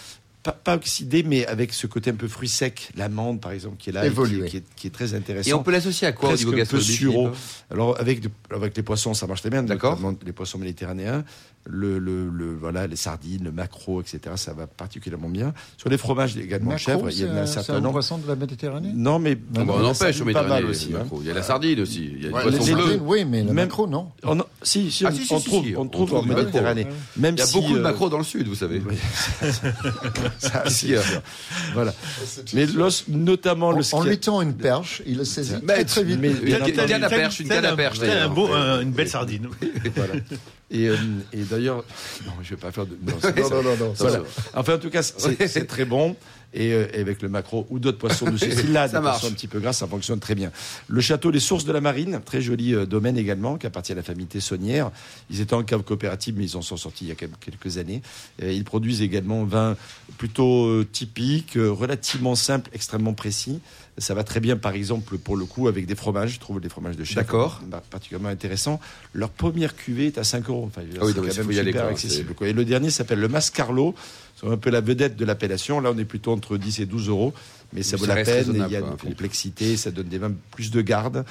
pas, 0.44 0.52
pas 0.52 0.76
oxydé, 0.76 1.24
mais 1.24 1.46
avec 1.48 1.72
ce 1.74 1.88
côté 1.88 2.12
un 2.12 2.16
peu 2.16 2.28
fruit 2.28 2.50
sec, 2.50 2.90
l'amande 2.98 3.40
par 3.42 3.52
exemple, 3.54 3.78
qui 3.78 3.90
est 3.90 3.94
là, 3.94 4.06
et 4.06 4.12
qui, 4.12 4.58
est, 4.58 4.64
qui 4.76 4.88
est 4.88 4.92
très 4.92 5.14
intéressant. 5.14 5.50
Et 5.50 5.54
on 5.54 5.64
peut 5.64 5.72
l'associer 5.72 6.06
à 6.08 6.12
quoi 6.12 6.30
au 6.30 6.32
Presque 6.34 6.46
niveau 6.48 6.62
un 6.62 6.66
peu 6.66 6.80
sureau. 6.82 7.30
Alors 7.72 8.00
avec 8.00 8.20
de- 8.20 8.30
avec 8.54 8.76
les 8.76 8.84
poissons, 8.84 9.14
ça 9.14 9.26
marche 9.26 9.42
très 9.42 9.50
bien. 9.50 9.64
D'accord. 9.64 9.98
Les 10.26 10.34
poissons 10.34 10.58
méditerranéens, 10.58 11.24
le, 11.66 11.98
le, 11.98 12.30
le- 12.30 12.54
voilà, 12.56 12.88
les 12.88 12.98
sardines, 12.98 13.46
le 13.46 13.52
maquereau, 13.54 14.02
etc. 14.02 14.20
Ça 14.36 14.52
va 14.54 14.68
particulièrement 14.68 15.30
bien. 15.30 15.54
Sur 15.78 15.90
les 15.90 15.98
fromages 15.98 16.36
également, 16.36 16.72
Macro, 16.72 16.84
chèvre, 16.92 17.10
il 17.10 17.20
y 17.20 17.26
en 17.26 17.36
a 17.38 17.42
un 17.42 17.46
certain 17.46 17.76
un 17.76 17.80
nombre. 17.80 17.94
poisson 17.94 18.18
de 18.18 18.28
la 18.28 18.36
Méditerranée? 18.36 18.92
Non, 18.94 19.20
mais 19.20 19.38
Ah 19.56 19.64
bon, 19.64 19.76
on 19.80 19.86
empêche 19.86 20.20
au 20.20 20.26
Méditerranée. 20.26 20.66
aussi. 20.68 20.90
hein. 20.94 21.00
macro. 21.00 21.20
Il 21.22 21.28
y 21.28 21.32
a 21.32 21.34
la 21.34 21.42
sardine 21.44 21.80
aussi. 21.80 22.12
Il 22.16 22.24
y 22.24 22.28
a 22.28 22.32
Ouais, 22.32 22.44
les 22.52 22.58
bleu. 22.58 22.66
sardines, 22.66 23.02
oui, 23.06 23.24
mais 23.24 23.44
le 23.44 23.54
macro, 23.54 23.88
non. 23.88 24.10
Oh, 24.24 24.36
non, 24.36 24.44
si, 24.62 24.92
si, 24.92 25.06
Ah, 25.06 25.10
on, 25.12 25.16
si, 25.16 25.26
si, 25.26 25.34
on 25.34 25.40
si, 25.40 25.46
trouve, 25.46 25.66
si, 25.66 25.76
on 25.78 25.82
on 25.82 25.88
trouve 25.88 26.08
trouve 26.08 26.20
en 26.20 26.24
maquereau, 26.24 26.42
Méditerranée. 26.46 26.88
Même 27.16 27.36
Il 27.36 27.40
y 27.40 27.44
a 27.44 27.48
beaucoup 27.48 27.74
de 27.74 27.80
euh, 27.80 27.82
macros 27.82 28.10
dans 28.10 28.18
le 28.18 28.24
sud, 28.26 28.46
vous 28.48 28.56
savez. 28.56 28.82
Ça, 30.40 30.50
Qu'est-ce 30.63 30.80
qu'il 30.82 30.90
y 30.90 30.92
c'est 30.94 30.98
a 31.00 31.02
sûr. 31.04 31.22
Voilà. 31.74 31.94
Mais 32.54 32.66
l'os, 32.66 33.06
notamment 33.08 33.68
En, 33.68 33.72
le 33.72 33.80
en 33.80 33.84
ski. 33.84 34.08
lui 34.10 34.18
tend 34.20 34.42
une 34.42 34.54
perche, 34.56 35.02
il 35.06 35.18
le 35.18 35.25
saisit 35.25 35.56
Mais 35.63 35.74
très, 35.75 35.86
très 35.86 36.04
vite. 36.04 36.20
mais- 36.20 36.30
Une 36.32 36.72
canne 36.88 37.04
à 37.04 37.10
perche, 37.10 37.40
une 37.40 37.48
canne 37.50 37.66
à 37.66 37.75
perche. 37.75 38.00
Un- 38.02 38.82
une 38.82 38.92
belle 38.92 39.10
sardine. 39.10 39.48
Voilà. 39.96 40.13
Et, 40.72 40.88
euh, 40.90 40.96
et 41.32 41.42
d'ailleurs, 41.44 41.84
non, 42.25 42.32
je 42.42 42.50
vais 42.52 42.56
pas 42.56 42.72
faire 42.72 42.86
de. 42.88 42.98
non, 43.06 43.13
Non, 43.22 43.50
non, 43.50 43.63
non, 43.63 43.78
non, 43.78 43.96
ça 43.96 44.06
Voilà. 44.08 44.24
Enfin, 44.56 44.75
en 44.75 44.78
tout 44.80 44.90
cas, 44.90 45.04
c'est 45.04 45.68
très 45.68 45.86
bon. 45.86 46.16
Et, 46.54 46.72
euh, 46.74 46.88
et 46.94 47.00
avec 47.02 47.22
le 47.22 47.30
macro 47.30 47.66
ou 47.70 47.80
d'autres 47.80 47.98
poissons 47.98 48.30
de 48.30 48.38
ce 48.38 48.50
style-là, 48.50 48.88
Ça 48.88 48.98
des 49.00 49.04
marche. 49.04 49.20
poissons 49.22 49.34
un 49.34 49.36
petit 49.36 49.48
peu 49.48 49.60
gras, 49.60 49.74
ça 49.74 49.88
fonctionne 49.88 50.20
très 50.20 50.36
bien. 50.36 50.52
Le 50.88 51.02
château 51.02 51.32
des 51.32 51.40
Sources 51.40 51.66
de 51.66 51.72
la 51.74 51.82
Marine, 51.82 52.22
très 52.24 52.42
joli 52.42 52.74
euh, 52.76 52.86
domaine 52.86 53.18
également, 53.18 53.58
qui 53.58 53.66
appartient 53.66 53.92
à 53.92 53.96
la 53.96 54.04
famille 54.04 54.28
Tessonnière. 54.28 54.92
Ils 55.30 55.42
étaient 55.42 55.54
en 55.56 55.64
cave 55.64 55.84
coopérative, 55.84 56.36
mais 56.38 56.44
ils 56.46 56.56
en 56.58 56.62
sont 56.62 56.78
sortis 56.78 57.06
il 57.06 57.10
y 57.10 57.12
a 57.12 57.16
quelques 57.16 57.78
années. 57.78 58.02
Euh, 58.42 58.52
ils 58.52 58.64
produisent 58.64 59.02
également 59.02 59.42
un 59.42 59.46
vin 59.46 59.78
plutôt 60.18 60.68
euh, 60.68 60.88
typique, 60.90 61.58
euh, 61.58 61.70
relativement 61.72 62.36
simple, 62.36 62.70
extrêmement 62.74 63.14
précis. 63.14 63.60
Ça 64.00 64.16
va 64.16 64.24
très 64.24 64.40
bien, 64.40 64.58
par 64.58 64.74
exemple, 64.74 65.20
pour 65.20 65.38
le 65.38 65.46
coup, 65.46 65.68
avec 65.68 65.86
des 65.86 65.94
fromages. 65.96 66.32
Je 66.34 66.40
trouve 66.40 66.60
des 66.60 66.70
fromages 66.70 66.98
de 66.98 67.04
chef 67.04 67.16
D'accord. 67.16 67.62
bah, 67.68 67.84
particulièrement 67.92 68.30
intéressant. 68.30 68.80
Leur 69.14 69.30
première 69.30 69.76
cuvée 69.76 70.08
est 70.08 70.18
à 70.18 70.24
5 70.24 70.50
euros. 70.50 70.66
Enfin, 70.68 70.82
Ah 71.00 71.06
oui, 71.06 71.12
c'est 71.14 71.22
donc 71.22 71.26
il 71.28 71.44
faut 71.44 71.52
y 71.52 71.60
aller, 71.60 71.72
quoi, 71.72 71.84
accessible. 71.84 72.34
quoi. 72.34 72.48
Et 72.48 72.54
le 72.54 72.66
dernier 72.66 72.90
s'appelle 72.90 73.20
le 73.20 73.28
Mascarlo. 73.28 73.94
Un 74.46 74.58
peu 74.58 74.70
la 74.70 74.82
vedette 74.82 75.16
de 75.16 75.26
l'appellation. 75.26 75.80
Là, 75.80 75.92
on 75.94 75.98
est 75.98 76.06
plutôt 76.06 76.32
entre 76.32 76.58
10 76.58 76.80
et 76.82 76.86
12 76.86 77.10
euros. 77.10 77.34
Mais 77.74 77.82
ça 77.84 77.98
vaut 77.98 78.06
ça 78.06 78.16
la 78.16 78.24
peine. 78.24 78.54
Il 78.68 78.72
y 78.72 78.76
a 78.76 78.80
une 78.80 78.98
complexité. 78.98 79.78
Ça 79.78 79.90
donne 79.92 80.08
des 80.08 80.18
vins 80.18 80.34
plus 80.52 80.70
de 80.72 80.82
garde. 80.82 81.26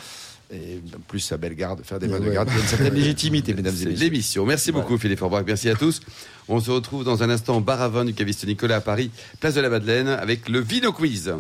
Et 0.55 0.81
plus, 1.09 1.33
à 1.33 1.39
belle 1.39 1.55
garde, 1.55 1.83
faire 1.83 1.99
des 1.99 2.07
vins 2.09 2.19
Ouais, 2.21 2.27
de 2.27 2.33
garde, 2.33 2.49
il 2.51 2.55
y 2.57 2.59
a 2.59 2.61
une 2.61 2.67
certaine 2.69 2.93
légitimité, 2.95 3.55
mesdames 3.55 3.75
et 3.81 3.87
messieurs. 3.87 4.05
l'émission. 4.05 4.45
Merci 4.45 4.71
beaucoup 4.71 4.99
Philippe 4.99 5.21
Forbach. 5.21 5.45
Merci 5.47 5.71
à 5.71 5.75
tous. 5.75 6.01
On 6.47 6.61
se 6.61 6.71
retrouve 6.71 7.05
dans 7.05 7.23
un 7.23 7.31
instant 7.31 7.57
au 7.57 7.61
bar 7.61 7.81
à 7.81 7.89
vin 7.89 8.05
du 8.05 8.13
caviste 8.13 8.47
Nicolas 8.47 8.77
à 8.77 8.81
Paris, 8.83 9.11
place 9.41 9.55
de 9.55 9.63
la 9.63 9.71
Madeleine, 9.71 10.09
avec 10.09 10.51
le 10.51 10.61
Vino 10.61 10.93
Quiz. 10.93 11.33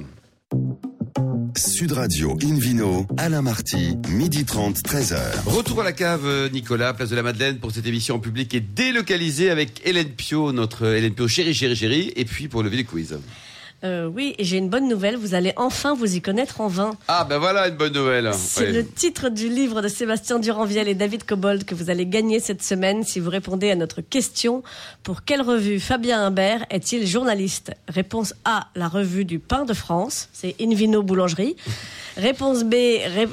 Sud 1.56 1.92
Radio 1.92 2.38
Invino, 2.42 3.06
Alain 3.18 3.42
Marty, 3.42 3.96
midi 4.08 4.44
30, 4.44 4.78
13h. 4.78 5.18
Retour 5.46 5.80
à 5.80 5.84
la 5.84 5.92
cave, 5.92 6.22
euh, 6.24 6.48
Nicolas, 6.48 6.94
place 6.94 7.10
de 7.10 7.16
la 7.16 7.22
Madeleine, 7.22 7.58
pour 7.58 7.72
cette 7.72 7.86
émission 7.86 8.16
en 8.16 8.18
public 8.18 8.54
et 8.54 8.60
délocalisée 8.60 9.50
avec 9.50 9.82
Hélène 9.84 10.08
Pio, 10.10 10.52
notre 10.52 10.86
euh, 10.86 10.96
Hélène 10.96 11.14
Pio 11.14 11.28
chérie, 11.28 11.54
chérie, 11.54 11.76
chérie, 11.76 12.12
et 12.16 12.24
puis 12.24 12.48
pour 12.48 12.62
le 12.62 12.70
Vino 12.70 12.84
Quiz. 12.84 13.18
Euh, 13.84 14.06
oui, 14.06 14.34
et 14.38 14.44
j'ai 14.44 14.58
une 14.58 14.68
bonne 14.68 14.88
nouvelle, 14.88 15.16
vous 15.16 15.34
allez 15.34 15.52
enfin 15.56 15.94
vous 15.94 16.14
y 16.14 16.20
connaître 16.20 16.60
en 16.60 16.68
vin. 16.68 16.92
Ah, 17.08 17.26
ben 17.28 17.38
voilà 17.38 17.66
une 17.66 17.76
bonne 17.76 17.92
nouvelle. 17.92 18.30
C'est 18.32 18.70
le 18.70 18.86
titre 18.86 19.28
du 19.28 19.48
livre 19.48 19.82
de 19.82 19.88
Sébastien 19.88 20.38
Duranviel 20.38 20.86
et 20.86 20.94
David 20.94 21.24
Cobold 21.24 21.64
que 21.64 21.74
vous 21.74 21.90
allez 21.90 22.06
gagner 22.06 22.38
cette 22.38 22.62
semaine 22.62 23.02
si 23.02 23.18
vous 23.18 23.30
répondez 23.30 23.70
à 23.70 23.74
notre 23.74 24.00
question. 24.00 24.62
Pour 25.02 25.24
quelle 25.24 25.42
revue 25.42 25.80
Fabien 25.80 26.24
Imbert 26.24 26.64
est-il 26.70 27.06
journaliste? 27.08 27.72
Réponse 27.88 28.34
A, 28.44 28.68
la 28.76 28.86
revue 28.86 29.24
du 29.24 29.40
pain 29.40 29.64
de 29.64 29.74
France, 29.74 30.28
c'est 30.32 30.54
Invino 30.60 31.02
Boulangerie. 31.02 31.56
Réponse 32.16 32.64
B, 32.64 32.74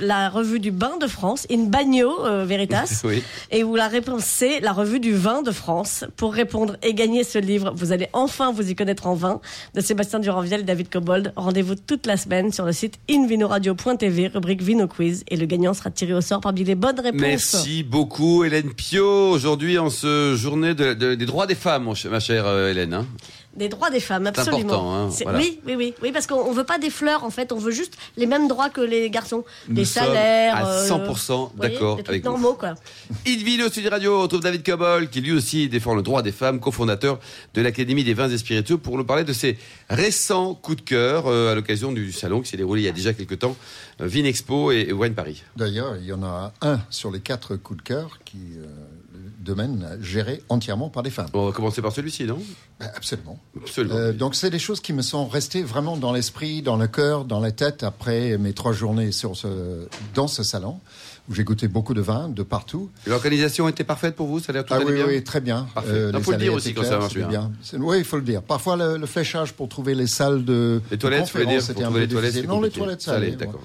la 0.01 0.29
revue 0.29 0.59
du 0.59 0.71
bain 0.71 0.97
de 1.01 1.07
France, 1.07 1.45
In 1.51 1.65
Bagno 1.65 2.25
euh, 2.25 2.45
Veritas. 2.45 3.01
Oui. 3.03 3.23
Et 3.51 3.63
ou 3.63 3.75
la 3.75 3.87
réponse 3.87 4.23
C, 4.23 4.59
la 4.61 4.71
revue 4.73 4.99
du 4.99 5.13
vin 5.13 5.41
de 5.41 5.51
France. 5.51 6.03
Pour 6.17 6.33
répondre 6.33 6.77
et 6.83 6.93
gagner 6.93 7.23
ce 7.23 7.37
livre, 7.39 7.71
vous 7.75 7.91
allez 7.91 8.07
enfin 8.13 8.51
vous 8.51 8.69
y 8.69 8.75
connaître 8.75 9.07
en 9.07 9.13
vin 9.15 9.41
de 9.75 9.81
Sébastien 9.81 10.19
Duranviel 10.19 10.61
et 10.61 10.63
David 10.63 10.89
Cobold. 10.89 11.33
Rendez-vous 11.35 11.75
toute 11.75 12.05
la 12.05 12.17
semaine 12.17 12.51
sur 12.51 12.65
le 12.65 12.71
site 12.73 12.95
invinoradio.tv, 13.09 14.27
rubrique 14.33 14.61
Vino 14.61 14.87
Quiz. 14.87 15.23
Et 15.29 15.37
le 15.37 15.45
gagnant 15.45 15.73
sera 15.73 15.89
tiré 15.91 16.13
au 16.13 16.21
sort 16.21 16.41
parmi 16.41 16.63
les 16.63 16.75
bonnes 16.75 16.99
réponses. 16.99 17.19
Merci 17.21 17.83
beaucoup 17.83 18.43
Hélène 18.43 18.73
Pio. 18.73 19.29
Aujourd'hui, 19.31 19.77
en 19.77 19.89
ce 19.89 20.35
journée 20.35 20.73
de- 20.73 20.93
de- 20.93 21.15
des 21.15 21.25
droits 21.25 21.47
des 21.47 21.55
femmes, 21.55 21.91
ma 22.09 22.19
chère 22.19 22.45
euh, 22.45 22.69
Hélène. 22.71 22.93
hein. 22.93 23.05
Des 23.55 23.67
droits 23.67 23.89
des 23.89 23.99
femmes, 23.99 24.27
absolument. 24.27 24.95
hein, 25.07 25.09
voilà. 25.23 25.39
Oui, 25.39 25.59
oui, 25.65 25.73
oui, 25.75 25.93
oui, 26.03 26.11
parce 26.11 26.27
qu'on 26.27 26.35
on 26.39 26.51
veut 26.51 26.63
pas 26.63 26.77
des 26.77 26.91
fleurs, 26.91 27.23
en 27.23 27.31
fait, 27.31 27.51
on 27.51 27.57
veut 27.57 27.71
juste 27.71 27.93
les 28.15 28.27
mêmes 28.27 28.47
droits 28.47 28.69
que 28.69 28.79
les 28.79 29.09
garçons. 29.09 29.43
Nous 29.67 29.75
les 29.77 29.85
salaires. 29.85 30.55
à 30.55 30.67
euh, 30.69 30.87
100% 30.87 31.27
vous 31.29 31.51
voyez, 31.57 31.73
d'accord 31.73 31.99
avec 32.07 32.23
vous. 32.23 32.29
normaux, 32.29 32.53
quoi. 32.53 32.75
Invino 33.27 33.67
Studio 33.69 33.89
Radio, 33.89 34.17
on 34.19 34.21
retrouve 34.21 34.41
David 34.41 34.63
Cobol, 34.63 35.09
qui 35.09 35.21
lui 35.21 35.31
aussi 35.31 35.67
défend 35.67 35.95
le 35.95 36.03
droit 36.03 36.21
des 36.21 36.31
femmes, 36.31 36.59
cofondateur 36.59 37.19
de 37.55 37.61
l'Académie 37.61 38.03
des 38.03 38.13
vins 38.13 38.29
et 38.29 38.37
spiritueux, 38.37 38.77
pour 38.77 38.97
nous 38.97 39.03
parler 39.03 39.23
de 39.23 39.33
ses 39.33 39.57
récents 39.89 40.53
coups 40.53 40.77
de 40.77 40.81
cœur 40.83 41.25
euh, 41.27 41.51
à 41.51 41.55
l'occasion 41.55 41.91
du 41.91 42.11
salon 42.11 42.41
qui 42.41 42.49
s'est 42.49 42.57
déroulé 42.57 42.83
il 42.83 42.85
y 42.85 42.89
a 42.89 42.91
déjà 42.93 43.13
quelques 43.13 43.39
temps, 43.39 43.55
euh, 43.99 44.05
Vinexpo 44.05 44.71
et, 44.71 44.85
et 44.89 44.93
Wine 44.93 45.15
Paris. 45.15 45.43
D'ailleurs, 45.55 45.95
il 45.97 46.05
y 46.05 46.13
en 46.13 46.21
a 46.23 46.53
un 46.61 46.79
sur 46.91 47.11
les 47.11 47.19
quatre 47.19 47.55
coups 47.55 47.77
de 47.79 47.83
cœur 47.83 48.19
qui, 48.25 48.37
euh, 48.57 48.67
le 49.39 49.45
domaine 49.45 49.97
géré 50.01 50.43
entièrement 50.49 50.89
par 50.89 51.03
des 51.03 51.09
femmes. 51.09 51.29
On 51.33 51.47
va 51.47 51.51
commencer 51.51 51.81
par 51.81 51.91
celui-ci, 51.91 52.25
non? 52.25 52.39
Ben, 52.79 52.89
absolument. 52.95 53.39
Absolument. 53.57 53.95
Euh, 53.95 54.13
donc, 54.13 54.35
c'est 54.35 54.49
des 54.49 54.59
choses 54.59 54.81
qui 54.81 54.93
me 54.93 55.01
sont 55.01 55.27
restées 55.27 55.63
vraiment 55.63 55.97
dans 55.97 56.11
l'esprit, 56.11 56.61
dans 56.61 56.77
le 56.77 56.87
cœur, 56.87 57.25
dans 57.25 57.39
la 57.39 57.51
tête 57.51 57.83
après 57.83 58.37
mes 58.37 58.53
trois 58.53 58.73
journées 58.73 59.11
sur 59.11 59.35
ce, 59.35 59.87
dans 60.13 60.27
ce 60.27 60.43
salon 60.43 60.79
j'ai 61.31 61.43
goûté 61.43 61.67
beaucoup 61.67 61.93
de 61.93 62.01
vins 62.01 62.27
de 62.29 62.43
partout. 62.43 62.89
L'organisation 63.05 63.67
était 63.67 63.83
parfaite 63.83 64.15
pour 64.15 64.27
vous 64.27 64.39
Ça 64.39 64.51
a 64.51 64.53
l'air 64.53 64.65
tout 64.65 64.73
Ah 64.75 64.79
oui, 64.85 64.93
bien 64.93 65.05
oui, 65.07 65.23
très 65.23 65.41
bien. 65.41 65.67
Euh, 65.87 66.09
Il 66.11 66.17
les 66.17 66.23
faut 66.23 66.31
le 66.31 66.37
dire 66.37 66.53
aussi 66.53 66.73
quand 66.73 66.83
ça 66.83 66.97
marche 66.97 67.13
bien. 67.17 67.51
Oui, 67.77 67.99
il 67.99 68.03
faut 68.05 68.17
le 68.17 68.23
dire. 68.23 68.41
Parfois, 68.41 68.75
le, 68.75 68.97
le 68.97 69.05
fléchage 69.05 69.53
pour 69.53 69.69
trouver 69.69 69.93
les 69.95 70.07
salles 70.07 70.43
de, 70.45 70.81
Les 70.91 70.97
toilettes, 70.97 71.29
faut 71.29 71.37
le 71.37 71.45
dire, 71.45 71.57
pour 71.57 71.67
c'était 71.67 71.81
un 71.83 71.85
trouver 71.85 72.07
peu 72.07 72.21
les 72.21 72.29
toilettes, 72.31 72.47
Non, 72.47 72.61
les 72.61 72.69
toilettes, 72.71 73.01
ça 73.01 73.15
allait, 73.15 73.31
d'accord. 73.31 73.61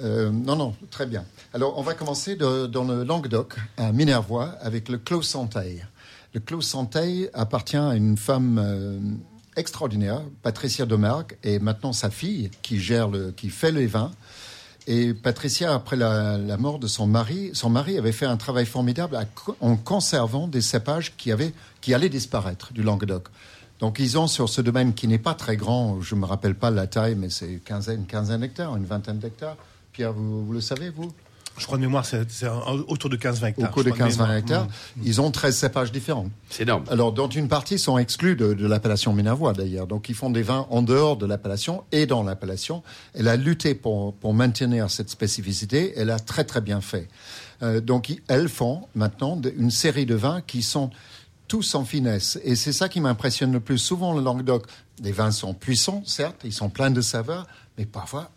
Euh, 0.00 0.30
non, 0.30 0.56
non, 0.56 0.74
très 0.90 1.06
bien. 1.06 1.24
Alors, 1.52 1.78
on 1.78 1.82
va 1.82 1.94
commencer 1.94 2.34
de- 2.36 2.66
dans 2.66 2.84
le 2.84 3.04
Languedoc, 3.04 3.54
à 3.76 3.92
Minervois, 3.92 4.56
avec 4.60 4.88
le 4.88 4.98
Clos 4.98 5.22
Santeil. 5.22 5.84
Le 6.34 6.40
Clos 6.40 6.62
Santeil 6.62 7.28
appartient 7.32 7.76
à 7.76 7.94
une 7.94 8.16
femme 8.16 8.58
euh, 8.60 8.98
extraordinaire, 9.56 10.22
Patricia 10.42 10.84
Domergue, 10.84 11.36
et 11.44 11.58
maintenant 11.60 11.92
sa 11.92 12.10
fille 12.10 12.50
qui 12.62 12.80
gère 12.80 13.08
le, 13.08 13.30
qui 13.30 13.50
fait 13.50 13.70
les 13.70 13.86
vins. 13.86 14.10
Et 14.86 15.14
Patricia, 15.14 15.74
après 15.74 15.96
la, 15.96 16.56
mort 16.58 16.78
de 16.78 16.86
son 16.86 17.06
mari, 17.06 17.50
son 17.54 17.70
mari 17.70 17.96
avait 17.96 18.12
fait 18.12 18.26
un 18.26 18.36
travail 18.36 18.66
formidable 18.66 19.18
en 19.60 19.76
conservant 19.76 20.46
des 20.46 20.60
cépages 20.60 21.16
qui, 21.16 21.32
avaient, 21.32 21.54
qui 21.80 21.94
allaient 21.94 22.10
disparaître 22.10 22.72
du 22.72 22.82
Languedoc. 22.82 23.28
Donc 23.80 23.98
ils 23.98 24.18
ont 24.18 24.26
sur 24.26 24.48
ce 24.48 24.60
domaine 24.60 24.94
qui 24.94 25.08
n'est 25.08 25.18
pas 25.18 25.34
très 25.34 25.56
grand, 25.56 26.00
je 26.00 26.14
me 26.14 26.26
rappelle 26.26 26.54
pas 26.54 26.70
la 26.70 26.86
taille, 26.86 27.14
mais 27.14 27.30
c'est 27.30 27.60
quinzaine, 27.64 28.00
une 28.00 28.06
quinzaine 28.06 28.40
d'hectares, 28.40 28.76
une 28.76 28.84
vingtaine 28.84 29.18
d'hectares. 29.18 29.56
Pierre, 29.92 30.12
vous 30.12 30.52
le 30.52 30.60
savez, 30.60 30.90
vous? 30.90 31.12
Je 31.56 31.66
crois 31.66 31.78
de 31.78 31.82
mémoire, 31.82 32.04
c'est 32.04 32.18
autour 32.88 33.08
de 33.10 33.16
15-20 33.16 33.42
Au 33.42 33.46
hectares. 33.46 33.70
cours 33.70 33.82
je 33.84 33.88
de 33.88 33.94
crois 33.94 34.06
15-20 34.08 34.10
mémoire. 34.10 34.34
hectares, 34.34 34.64
Mm. 34.96 35.02
ils 35.04 35.20
ont 35.20 35.30
13 35.30 35.56
cépages 35.56 35.92
différents. 35.92 36.28
C'est 36.50 36.64
énorme. 36.64 36.84
Alors, 36.90 37.12
dont 37.12 37.28
une 37.28 37.46
partie 37.48 37.78
sont 37.78 37.96
exclus 37.96 38.34
de, 38.34 38.54
de 38.54 38.66
l'appellation 38.66 39.12
Minervois, 39.12 39.52
d'ailleurs. 39.52 39.86
Donc, 39.86 40.08
ils 40.08 40.16
font 40.16 40.30
des 40.30 40.42
vins 40.42 40.66
en 40.70 40.82
dehors 40.82 41.16
de 41.16 41.26
l'appellation 41.26 41.84
et 41.92 42.06
dans 42.06 42.24
l'appellation. 42.24 42.82
Elle 43.14 43.28
a 43.28 43.36
lutté 43.36 43.74
pour, 43.76 44.14
pour 44.14 44.34
maintenir 44.34 44.90
cette 44.90 45.10
spécificité. 45.10 45.92
Elle 45.96 46.10
a 46.10 46.18
très, 46.18 46.42
très 46.44 46.60
bien 46.60 46.80
fait. 46.80 47.08
Euh, 47.62 47.80
donc, 47.80 48.08
ils- 48.08 48.20
elles 48.26 48.48
font 48.48 48.88
maintenant 48.96 49.40
une 49.56 49.70
série 49.70 50.06
de 50.06 50.16
vins 50.16 50.40
qui 50.40 50.62
sont 50.62 50.90
tous 51.46 51.74
en 51.76 51.84
finesse. 51.84 52.36
Et 52.42 52.56
c'est 52.56 52.72
ça 52.72 52.88
qui 52.88 53.00
m'impressionne 53.00 53.52
le 53.52 53.60
plus. 53.60 53.78
Souvent, 53.78 54.12
le 54.12 54.22
Languedoc, 54.22 54.66
les 55.02 55.12
vins 55.12 55.30
sont 55.30 55.54
puissants, 55.54 56.02
certes, 56.04 56.40
ils 56.44 56.52
sont 56.52 56.68
pleins 56.68 56.90
de 56.90 57.00
saveurs, 57.00 57.46
mais 57.78 57.84
parfois... 57.86 58.30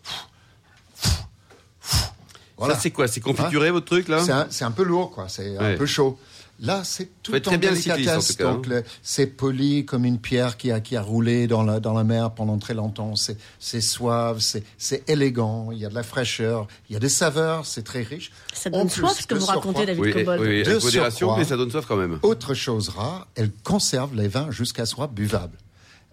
Voilà. 2.57 2.73
Ça, 2.75 2.79
c'est 2.81 2.91
quoi 2.91 3.07
C'est 3.07 3.19
configuré, 3.21 3.71
votre 3.71 3.85
truc, 3.85 4.07
là 4.07 4.47
C'est 4.49 4.65
un, 4.65 4.71
peu 4.71 4.83
lourd, 4.83 5.11
quoi. 5.11 5.27
C'est 5.29 5.57
Ouais. 5.57 5.73
un 5.73 5.77
peu 5.77 5.85
chaud. 5.85 6.17
Là, 6.59 6.81
c'est 6.83 7.07
tout 7.21 7.35
en 7.35 7.39
très 7.39 7.59
bien 7.59 7.69
le 7.69 7.75
cycliste, 7.75 7.97
délicatesse. 7.97 8.29
en 8.31 8.33
tout 8.33 8.37
cas, 8.37 8.51
Donc, 8.51 8.67
hein. 8.71 8.89
c'est 9.03 9.27
poli 9.27 9.85
comme 9.85 10.05
une 10.05 10.17
pierre 10.17 10.57
qui 10.57 10.71
a, 10.71 10.79
qui 10.79 10.95
a 10.95 11.03
roulé 11.03 11.45
dans 11.45 11.61
la, 11.61 11.79
dans 11.79 11.93
la 11.93 12.03
mer 12.03 12.31
pendant 12.31 12.57
très 12.57 12.73
longtemps. 12.73 13.15
C'est, 13.15 13.37
c'est 13.59 13.79
suave, 13.79 14.39
c'est, 14.39 14.63
c'est 14.79 15.07
élégant. 15.07 15.69
Il 15.71 15.77
y 15.77 15.85
a 15.85 15.89
de 15.89 15.93
la 15.93 16.01
fraîcheur, 16.01 16.65
il 16.89 16.93
y 16.93 16.95
a 16.95 16.99
des 16.99 17.09
saveurs, 17.09 17.67
c'est 17.67 17.83
très 17.83 18.01
riche. 18.01 18.31
Ça 18.55 18.71
donne 18.71 18.87
plus, 18.89 19.01
soif 19.01 19.21
ce 19.21 19.27
que 19.27 19.35
vous 19.35 19.45
racontez, 19.45 19.85
David 19.85 20.01
Oui, 20.01 20.13
Cobold. 20.13 20.41
oui, 20.41 20.63
De 20.63 20.71
avec 20.71 20.83
modération, 20.83 21.37
mais 21.37 21.43
ça 21.45 21.57
donne 21.57 21.69
soif 21.69 21.85
quand 21.87 21.95
même. 21.95 22.17
Autre 22.23 22.55
chose 22.55 22.89
rare, 22.89 23.27
elle 23.35 23.51
conserve 23.63 24.15
les 24.15 24.27
vins 24.27 24.49
jusqu'à 24.49 24.87
ce 24.87 24.95
soit 24.95 25.05
buvables. 25.05 25.59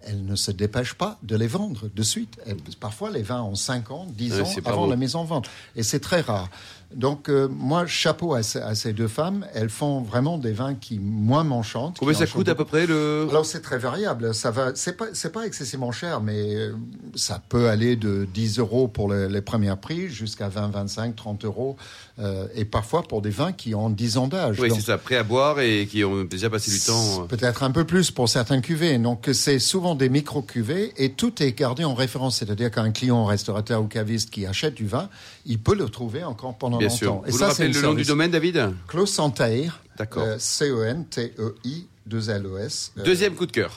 Elle 0.06 0.24
ne 0.24 0.36
se 0.36 0.50
dépêche 0.50 0.94
pas 0.94 1.18
de 1.22 1.36
les 1.36 1.46
vendre 1.46 1.88
de 1.94 2.02
suite. 2.02 2.38
Elle- 2.46 2.56
parfois, 2.80 3.10
les 3.10 3.22
vins 3.22 3.42
ont 3.42 3.54
5 3.54 3.90
ans, 3.90 4.06
10 4.10 4.32
Ouais, 4.34 4.40
ans 4.42 4.50
avant 4.66 4.84
beau. 4.84 4.90
la 4.90 4.96
mise 4.96 5.16
en 5.16 5.24
vente. 5.24 5.48
Et 5.76 5.82
c'est 5.82 6.00
très 6.00 6.20
rare. 6.20 6.48
Donc, 6.94 7.28
euh, 7.28 7.48
moi, 7.50 7.86
chapeau 7.86 8.34
à, 8.34 8.44
ces- 8.44 8.60
à 8.60 8.76
ces 8.76 8.92
deux 8.92 9.08
femmes. 9.08 9.44
Elles 9.52 9.70
font 9.70 10.02
vraiment 10.02 10.38
des 10.38 10.52
vins 10.52 10.74
qui, 10.76 11.00
moi, 11.00 11.42
m'enchantent. 11.42 11.96
Combien 11.98 12.14
ça 12.14 12.26
coûte 12.26 12.48
à 12.48 12.54
peu 12.54 12.64
près 12.64 12.86
le. 12.86 13.26
alors 13.28 13.44
c'est 13.46 13.62
très 13.62 13.78
variable. 13.78 14.32
Ça 14.32 14.52
va, 14.52 14.70
c'est 14.76 14.96
pas, 14.96 15.06
c'est 15.12 15.32
pas 15.32 15.44
excessivement 15.44 15.90
cher, 15.90 16.20
mais 16.20 16.54
euh, 16.54 16.72
ça 17.16 17.42
peut 17.48 17.68
aller 17.68 17.96
de 17.96 18.28
10 18.32 18.60
euros 18.60 18.86
pour 18.86 19.08
le- 19.08 19.26
les 19.26 19.40
premiers 19.40 19.74
prix 19.74 20.08
jusqu'à 20.08 20.48
20, 20.48 20.68
25, 20.68 21.16
30 21.16 21.44
euros, 21.44 21.76
euh, 22.20 22.46
et 22.54 22.64
parfois 22.64 23.02
pour 23.02 23.22
des 23.22 23.30
vins 23.30 23.52
qui 23.52 23.74
ont 23.74 23.90
10 23.90 24.16
ans 24.16 24.28
d'âge. 24.28 24.60
Oui, 24.60 24.68
c'est 24.72 24.80
ça, 24.82 24.96
prêt 24.96 25.16
à 25.16 25.24
boire 25.24 25.58
et 25.58 25.88
qui 25.90 26.04
ont 26.04 26.22
déjà 26.22 26.48
passé 26.48 26.70
du 26.70 26.78
temps. 26.78 27.26
Peut-être 27.26 27.64
un 27.64 27.72
peu 27.72 27.84
plus 27.84 28.12
pour 28.12 28.28
certaines 28.28 28.62
cuvées. 28.62 28.98
Donc, 28.98 29.28
c'est 29.32 29.58
souvent 29.58 29.93
des 29.94 30.08
micro-cuvées 30.08 30.92
et 30.96 31.12
tout 31.12 31.42
est 31.42 31.52
gardé 31.58 31.84
en 31.84 31.94
référence. 31.94 32.38
C'est-à-dire 32.38 32.70
qu'un 32.70 32.90
client, 32.92 33.24
restaurateur 33.24 33.82
ou 33.82 33.86
caviste 33.86 34.30
qui 34.30 34.46
achète 34.46 34.74
du 34.74 34.86
vin, 34.86 35.08
il 35.46 35.58
peut 35.58 35.74
le 35.74 35.88
trouver 35.88 36.24
encore 36.24 36.56
pendant 36.56 36.78
Bien 36.78 36.88
longtemps. 36.88 36.98
sûr. 36.98 37.22
Et 37.26 37.30
Vous 37.30 37.38
ça, 37.38 37.50
c'est 37.52 37.68
le 37.68 37.80
nom 37.80 37.94
du 37.94 38.04
domaine, 38.04 38.30
David? 38.30 38.70
Clos 38.88 39.06
Santaïr. 39.06 39.80
D'accord. 39.96 40.24
euh, 40.24 40.36
C-E-N-T-E-I-2-L-O-S. 40.38 42.92
Euh, 42.98 43.04
Deuxième 43.04 43.34
coup 43.34 43.46
de 43.46 43.52
cœur. 43.52 43.72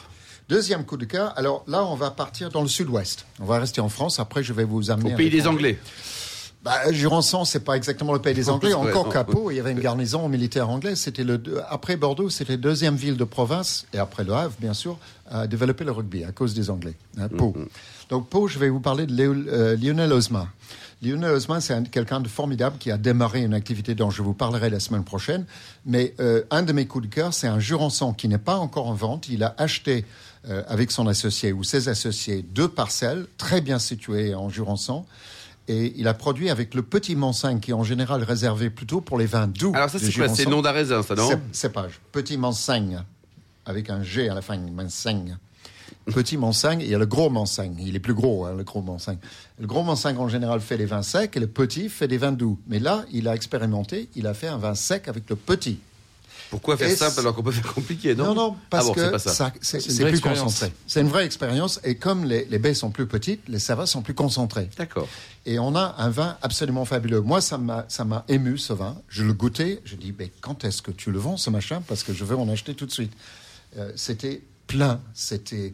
Deuxième 0.50 0.86
coup 0.86 0.98
de 0.98 1.06
cœur. 1.06 1.34
Alors 1.38 1.64
là, 1.68 1.84
on 1.86 1.96
va 1.96 2.10
partir 2.12 2.50
dans 2.50 2.62
le 2.62 2.68
sud-ouest. 2.70 3.26
On 3.40 3.46
va 3.46 3.60
rester 3.60 3.82
en 3.82 3.90
France. 3.90 4.20
Après, 4.20 4.44
je 4.44 4.54
vais 4.54 4.64
vous 4.64 4.92
amener. 4.92 5.14
Au 5.14 5.18
pays 5.18 5.30
des. 5.30 5.48
Anglais. 5.48 5.78
Bah, 6.64 6.92
Jurançon, 6.92 7.46
c'est 7.46 7.62
pas 7.62 7.78
exactement 7.78 8.12
le 8.14 8.20
pays 8.20 8.34
des 8.34 8.50
Anglais. 8.50 8.74
Ouais, 8.74 8.92
Encore. 9.00 9.14
Capot, 9.14 9.52
il 9.52 9.58
y 9.58 9.60
avait 9.60 9.72
une 9.72 9.80
garnison 9.80 10.28
militaire 10.28 10.70
anglaise. 10.70 11.00
C'était 11.00 11.24
le 11.24 11.40
après 11.70 11.96
Bordeaux, 11.96 12.30
c'était 12.30 12.54
la 12.54 12.58
deuxième 12.58 12.96
ville 12.96 13.16
de 13.16 13.24
province 13.24 13.86
et 13.94 14.00
après 14.00 14.24
Le 14.26 14.34
Havre, 14.34 14.56
bien 14.60 14.74
sûr, 14.74 14.98
à 15.30 15.48
développer 15.48 15.86
le 15.86 15.92
rugby 15.92 16.24
à 16.26 16.32
cause 16.32 16.54
des 16.54 16.70
Anglais. 16.70 16.96
Hein, 17.20 17.30
Pau. 17.30 17.56
Donc 18.10 18.28
Pau, 18.30 18.48
je 18.48 18.60
vais 18.60 18.70
vous 18.70 18.80
parler 18.82 19.06
de 19.06 19.14
Léo- 19.14 19.34
euh, 19.48 19.78
Lionel 19.78 20.12
Osma. 20.12 20.48
Lionel 21.02 21.32
Osma, 21.32 21.62
c'est 21.62 21.74
un- 21.74 21.84
quelqu'un 21.84 22.20
de 22.20 22.28
formidable 22.28 22.78
qui 22.80 22.90
a 22.92 22.98
démarré 22.98 23.44
une 23.44 23.54
activité 23.54 23.94
dont 23.96 24.10
je 24.10 24.22
vous 24.24 24.34
parlerai 24.34 24.70
la 24.72 24.80
semaine 24.80 25.04
prochaine. 25.04 25.46
Mais 25.86 26.16
euh, 26.20 26.42
un 26.50 26.64
de 26.64 26.74
mes 26.74 26.88
coups 26.88 27.08
de 27.08 27.14
cœur, 27.14 27.34
c'est 27.34 27.48
un 27.48 27.60
Jurançon 27.60 28.14
qui 28.14 28.28
n'est 28.28 28.40
pas 28.40 28.56
encore 28.58 28.88
en 28.88 28.94
vente. 28.94 29.30
Il 29.30 29.44
a 29.44 29.54
acheté 29.58 30.06
euh, 30.50 30.64
avec 30.68 30.92
son 30.92 31.08
associé 31.08 31.54
ou 31.54 31.64
ses 31.64 31.88
associés 31.88 32.42
deux 32.42 32.68
parcelles 32.68 33.28
très 33.38 33.62
bien 33.62 33.80
situées 33.80 34.34
en 34.34 34.50
Jurançon. 34.50 35.06
Et 35.70 35.94
il 35.98 36.08
a 36.08 36.14
produit 36.14 36.50
avec 36.50 36.74
le 36.76 36.82
petit 36.82 37.16
Mansingue, 37.16 37.60
qui 37.60 37.72
est 37.72 37.74
en 37.74 37.84
général 37.84 38.24
réservé 38.24 38.70
plutôt 38.70 39.02
pour 39.02 39.18
les 39.18 39.26
vins 39.26 39.48
doux. 39.48 39.72
Alors, 39.76 39.90
ça, 39.90 40.00
c'est 40.00 40.14
quoi 40.14 40.30
C'est 40.30 40.46
le 40.46 40.52
nom 40.52 40.62
d'un 40.62 40.72
raisin, 40.72 41.04
ça, 41.04 41.14
non 41.16 41.30
Cép- 41.30 41.40
Cépage. 41.52 42.00
Petit 42.14 42.38
Mansingue, 42.38 43.00
avec 43.66 43.90
un 43.90 44.02
G 44.02 44.30
à 44.30 44.34
la 44.34 44.42
fin, 44.42 44.58
Mansingue. 44.58 45.36
Petit 46.06 46.38
Mansingue, 46.38 46.82
il 46.84 46.88
y 46.90 46.96
a 46.96 46.98
le 46.98 47.06
gros 47.06 47.30
Mansingue. 47.30 47.76
Il 47.82 47.96
est 47.98 48.00
plus 48.00 48.14
gros, 48.14 48.46
hein, 48.46 48.54
le 48.58 48.64
gros 48.64 48.82
Mansingue. 48.82 49.18
Le 49.60 49.68
gros 49.68 49.84
Mansingue, 49.84 50.18
en 50.20 50.30
général, 50.30 50.62
fait 50.62 50.78
des 50.78 50.86
vins 50.86 51.02
secs 51.04 51.36
et 51.36 51.40
le 51.42 51.48
petit 51.48 51.90
fait 51.90 52.08
des 52.08 52.18
vins 52.18 52.32
doux. 52.32 52.58
Mais 52.68 52.80
là, 52.80 53.04
il 53.12 53.28
a 53.28 53.36
expérimenté, 53.36 54.08
il 54.16 54.26
a 54.26 54.34
fait 54.34 54.48
un 54.48 54.58
vin 54.58 54.74
sec 54.74 55.10
avec 55.10 55.30
le 55.30 55.36
petit. 55.36 55.80
Pourquoi 56.50 56.78
faire 56.78 56.88
Et 56.90 56.96
simple 56.96 57.20
alors 57.20 57.36
qu'on 57.36 57.44
peut 57.44 57.52
faire 57.52 57.74
compliqué, 57.74 58.16
non 58.16 58.28
Non, 58.28 58.36
non, 58.36 58.56
parce 58.70 58.86
ah 58.86 58.88
bon, 58.88 58.94
que 58.94 59.10
pas 59.10 59.20
ça. 59.20 59.34
ça- 59.34 59.52
c'est 59.62 59.80
plus 59.80 60.08
expérience. 60.08 60.44
concentré. 60.44 60.72
C'est 60.88 61.02
une 61.02 61.10
vraie 61.10 61.26
expérience. 61.26 61.80
Et 61.84 61.96
comme 61.96 62.24
les, 62.24 62.46
les 62.46 62.58
baies 62.60 62.74
sont 62.74 62.90
plus 62.90 63.06
petites, 63.06 63.42
les 63.50 63.60
saveurs 63.60 63.88
sont 63.88 64.02
plus 64.02 64.14
concentrées. 64.14 64.70
D'accord. 64.78 65.08
Et 65.46 65.60
on 65.60 65.76
a 65.76 65.96
un 65.98 66.10
vin 66.10 66.38
absolument 66.42 66.86
fabuleux. 66.86 67.20
Moi, 67.22 67.42
ça 67.42 67.58
m'a, 67.58 67.86
ça 67.90 68.06
m'a 68.06 68.24
ému, 68.30 68.58
ce 68.58 68.72
vin. 68.74 68.96
Je 69.10 69.24
le 69.24 69.34
goûtais. 69.34 69.82
Je 69.84 69.96
dis, 69.96 70.14
mais 70.18 70.32
quand 70.42 70.64
est-ce 70.64 70.82
que 70.82 70.92
tu 70.92 71.12
le 71.12 71.20
vends, 71.20 71.36
ce 71.38 71.50
machin 71.50 71.82
Parce 71.88 72.04
que 72.04 72.14
je 72.14 72.24
veux 72.24 72.38
en 72.38 72.48
acheter 72.50 72.74
tout 72.76 72.86
de 72.86 72.92
suite. 72.92 73.12
Euh, 73.78 73.92
c'était 73.96 74.42
plein. 74.68 75.02
C'était 75.14 75.74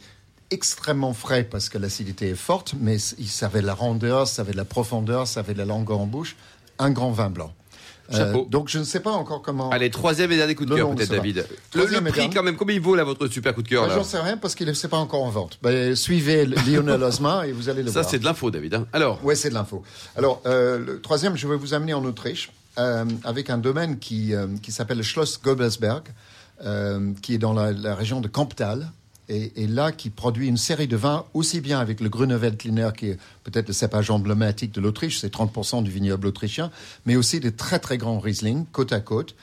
extrêmement 0.52 1.14
frais 1.14 1.44
parce 1.44 1.70
que 1.70 1.78
l'acidité 1.78 2.30
est 2.30 2.36
forte, 2.36 2.74
mais 2.80 3.00
c- 3.00 3.16
ça 3.28 3.48
avait 3.48 3.62
de 3.62 3.66
la 3.68 3.74
rondeur, 3.74 4.28
ça 4.28 4.42
avait 4.44 4.52
de 4.52 4.58
la 4.58 4.66
profondeur, 4.66 5.28
ça 5.28 5.40
avait 5.40 5.54
de 5.54 5.60
la 5.60 5.66
langueur 5.66 6.00
en 6.00 6.06
bouche. 6.06 6.36
Un 6.80 6.92
grand 6.92 7.12
vin 7.12 7.30
blanc. 7.30 7.54
Euh, 8.14 8.18
Chapeau. 8.18 8.48
donc, 8.50 8.70
je 8.70 8.80
ne 8.80 8.84
sais 8.84 9.00
pas 9.00 9.12
encore 9.12 9.42
comment. 9.42 9.70
Allez, 9.72 9.90
troisième 9.90 10.32
et 10.32 10.38
dernier 10.38 10.56
coup 10.56 10.66
de 10.66 10.76
cœur, 10.76 10.90
peut-être, 10.94 11.08
ça. 11.10 11.16
David. 11.16 11.46
Le, 11.74 11.86
le 11.86 12.02
prix, 12.12 12.30
quand 12.30 12.44
même, 12.44 12.56
combien 12.56 12.76
il 12.76 12.82
vaut, 12.82 12.96
là, 12.96 13.04
votre 13.04 13.28
super 13.28 13.54
coup 13.56 13.64
de 13.64 13.68
cœur, 13.68 13.88
là 13.88 13.96
J'en 13.96 14.04
sais 14.04 14.20
rien 14.20 14.38
parce 14.38 14.56
qu'il 14.56 14.68
n'est 14.68 14.74
pas 14.90 14.98
encore 14.98 15.24
en 15.24 15.30
vente. 15.30 15.58
Ben, 15.62 15.96
suivez 15.96 16.46
Lionel 16.68 17.02
Osma 17.04 17.48
et 17.48 17.52
vous 17.52 17.70
allez 17.70 17.82
le 17.84 17.88
Ça, 17.90 18.02
voir. 18.02 18.10
c'est 18.12 18.20
de 18.20 18.26
l'info, 18.26 18.52
David. 18.52 18.74
hein. 18.76 18.88
Alors, 18.94 19.20
Oui, 19.24 19.36
c'est 19.36 19.50
de 19.50 19.54
l'info. 19.54 19.84
Alors, 20.16 20.42
euh, 20.46 20.78
le 20.80 21.02
troisième, 21.02 21.36
je 21.38 21.48
vais 21.48 21.56
vous 21.56 21.74
amener 21.74 21.94
en 21.94 22.04
Autriche 22.06 22.52
euh, 22.78 23.06
avec 23.24 23.50
un 23.50 23.58
domaine 23.58 24.00
qui, 24.00 24.34
euh, 24.34 24.48
qui 24.62 24.72
s'appelle 24.72 24.98
le 24.98 25.04
Schloss 25.04 25.40
Gobelsberg, 25.44 26.04
qui 27.22 27.34
est 27.36 27.38
dans 27.40 27.54
la, 27.54 27.72
la 27.72 27.96
région 27.96 28.22
de 28.22 28.28
Camptal. 28.28 28.92
Et, 29.30 29.64
et 29.64 29.68
là, 29.68 29.92
qui 29.94 30.10
produit 30.10 30.48
une 30.50 30.58
série 30.58 30.88
de 30.88 30.98
vins, 30.98 31.26
aussi 31.34 31.62
bien 31.62 31.80
avec 31.80 32.02
le 32.02 32.10
Grüneveltliner, 32.10 32.90
qui 32.98 33.08
est 33.12 33.18
peut-être 33.46 33.68
le 33.70 33.74
cépage 33.74 34.12
emblématique 34.12 34.74
de 34.74 34.82
l'Autriche, 34.82 35.20
c'est 35.20 35.34
30% 35.34 35.82
du 35.84 35.90
vignoble 35.92 36.28
autrichien, 36.28 36.72
mais 37.06 37.16
aussi 37.16 37.40
des 37.40 37.54
très 37.54 37.80
très 37.80 37.98
grands 37.98 38.20
Riesling, 38.20 38.66
côte 38.72 38.92
à 38.92 39.00
côte. 39.00 39.36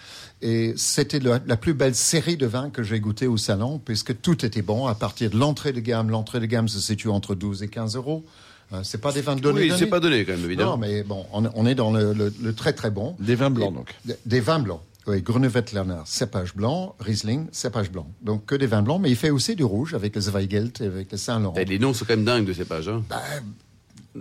Et 0.43 0.75
c'était 0.77 1.19
la, 1.19 1.40
la 1.47 1.57
plus 1.57 1.75
belle 1.75 1.95
série 1.95 2.37
de 2.37 2.47
vins 2.47 2.69
que 2.71 2.83
j'ai 2.83 3.01
goûté 3.01 3.27
au 3.27 3.37
salon, 3.38 3.79
puisque 3.83 4.21
tout 4.21 4.45
était 4.45 4.62
bon, 4.62 4.87
à 4.87 4.95
partir 4.95 5.31
de 5.31 5.37
l'entrée 5.38 5.73
de 5.73 5.81
gamme. 5.81 6.11
L'entrée 6.11 6.40
de 6.40 6.47
gamme 6.47 6.69
se 6.69 6.79
situe 6.81 7.09
entre 7.09 7.35
12 7.35 7.62
et 7.62 7.69
15 7.69 7.97
euros. 7.97 8.25
Euh, 8.73 8.83
c'est 8.85 9.01
pas 9.01 9.12
des 9.12 9.21
vins 9.23 9.35
donnés. 9.37 9.62
oui, 9.62 9.73
c'est 9.79 9.87
pas 9.87 9.99
donné, 10.01 10.25
quand 10.25 10.33
même, 10.33 10.45
évidemment. 10.45 10.73
Non, 10.73 10.77
mais 10.79 11.03
bon, 11.03 11.27
on, 11.33 11.45
on 11.55 11.66
est 11.66 11.75
dans 11.75 11.90
le, 11.93 12.12
le- 12.12 12.33
le 12.40 12.55
très 12.55 12.73
très 12.73 12.90
bon. 12.90 13.16
Des 13.19 13.35
vins 13.35 13.51
blancs, 13.51 13.73
Et- 13.73 13.77
donc. 13.77 13.95
Des, 14.05 14.14
des 14.27 14.40
vins 14.40 14.61
blancs. 14.61 14.81
Oui, 15.11 15.23
Grüneveltliner, 15.23 16.03
cépage 16.05 16.55
blanc, 16.55 16.94
Riesling, 17.01 17.46
cépage 17.53 17.90
blanc. 17.90 18.07
Donc 18.23 18.46
que 18.46 18.55
des 18.55 18.66
vins 18.66 18.83
blancs, 18.83 19.01
mais 19.03 19.11
il 19.11 19.16
fait 19.16 19.31
aussi 19.31 19.57
du 19.57 19.64
rouge 19.64 19.94
avec 19.94 20.14
le 20.14 20.20
Zweigelt 20.20 20.81
et 20.81 20.87
avec 20.87 21.11
le 21.11 21.18
Saint-Laurent. 21.18 21.57
Eh, 21.59 21.64
Les 21.64 21.79
noms 21.79 21.92
sont 21.94 22.05
quand 22.05 22.14
même 22.16 22.25
dingues 22.25 22.44
de 22.46 22.53
ces 22.53 22.64
pages. 22.64 22.88
Hein. 22.88 23.03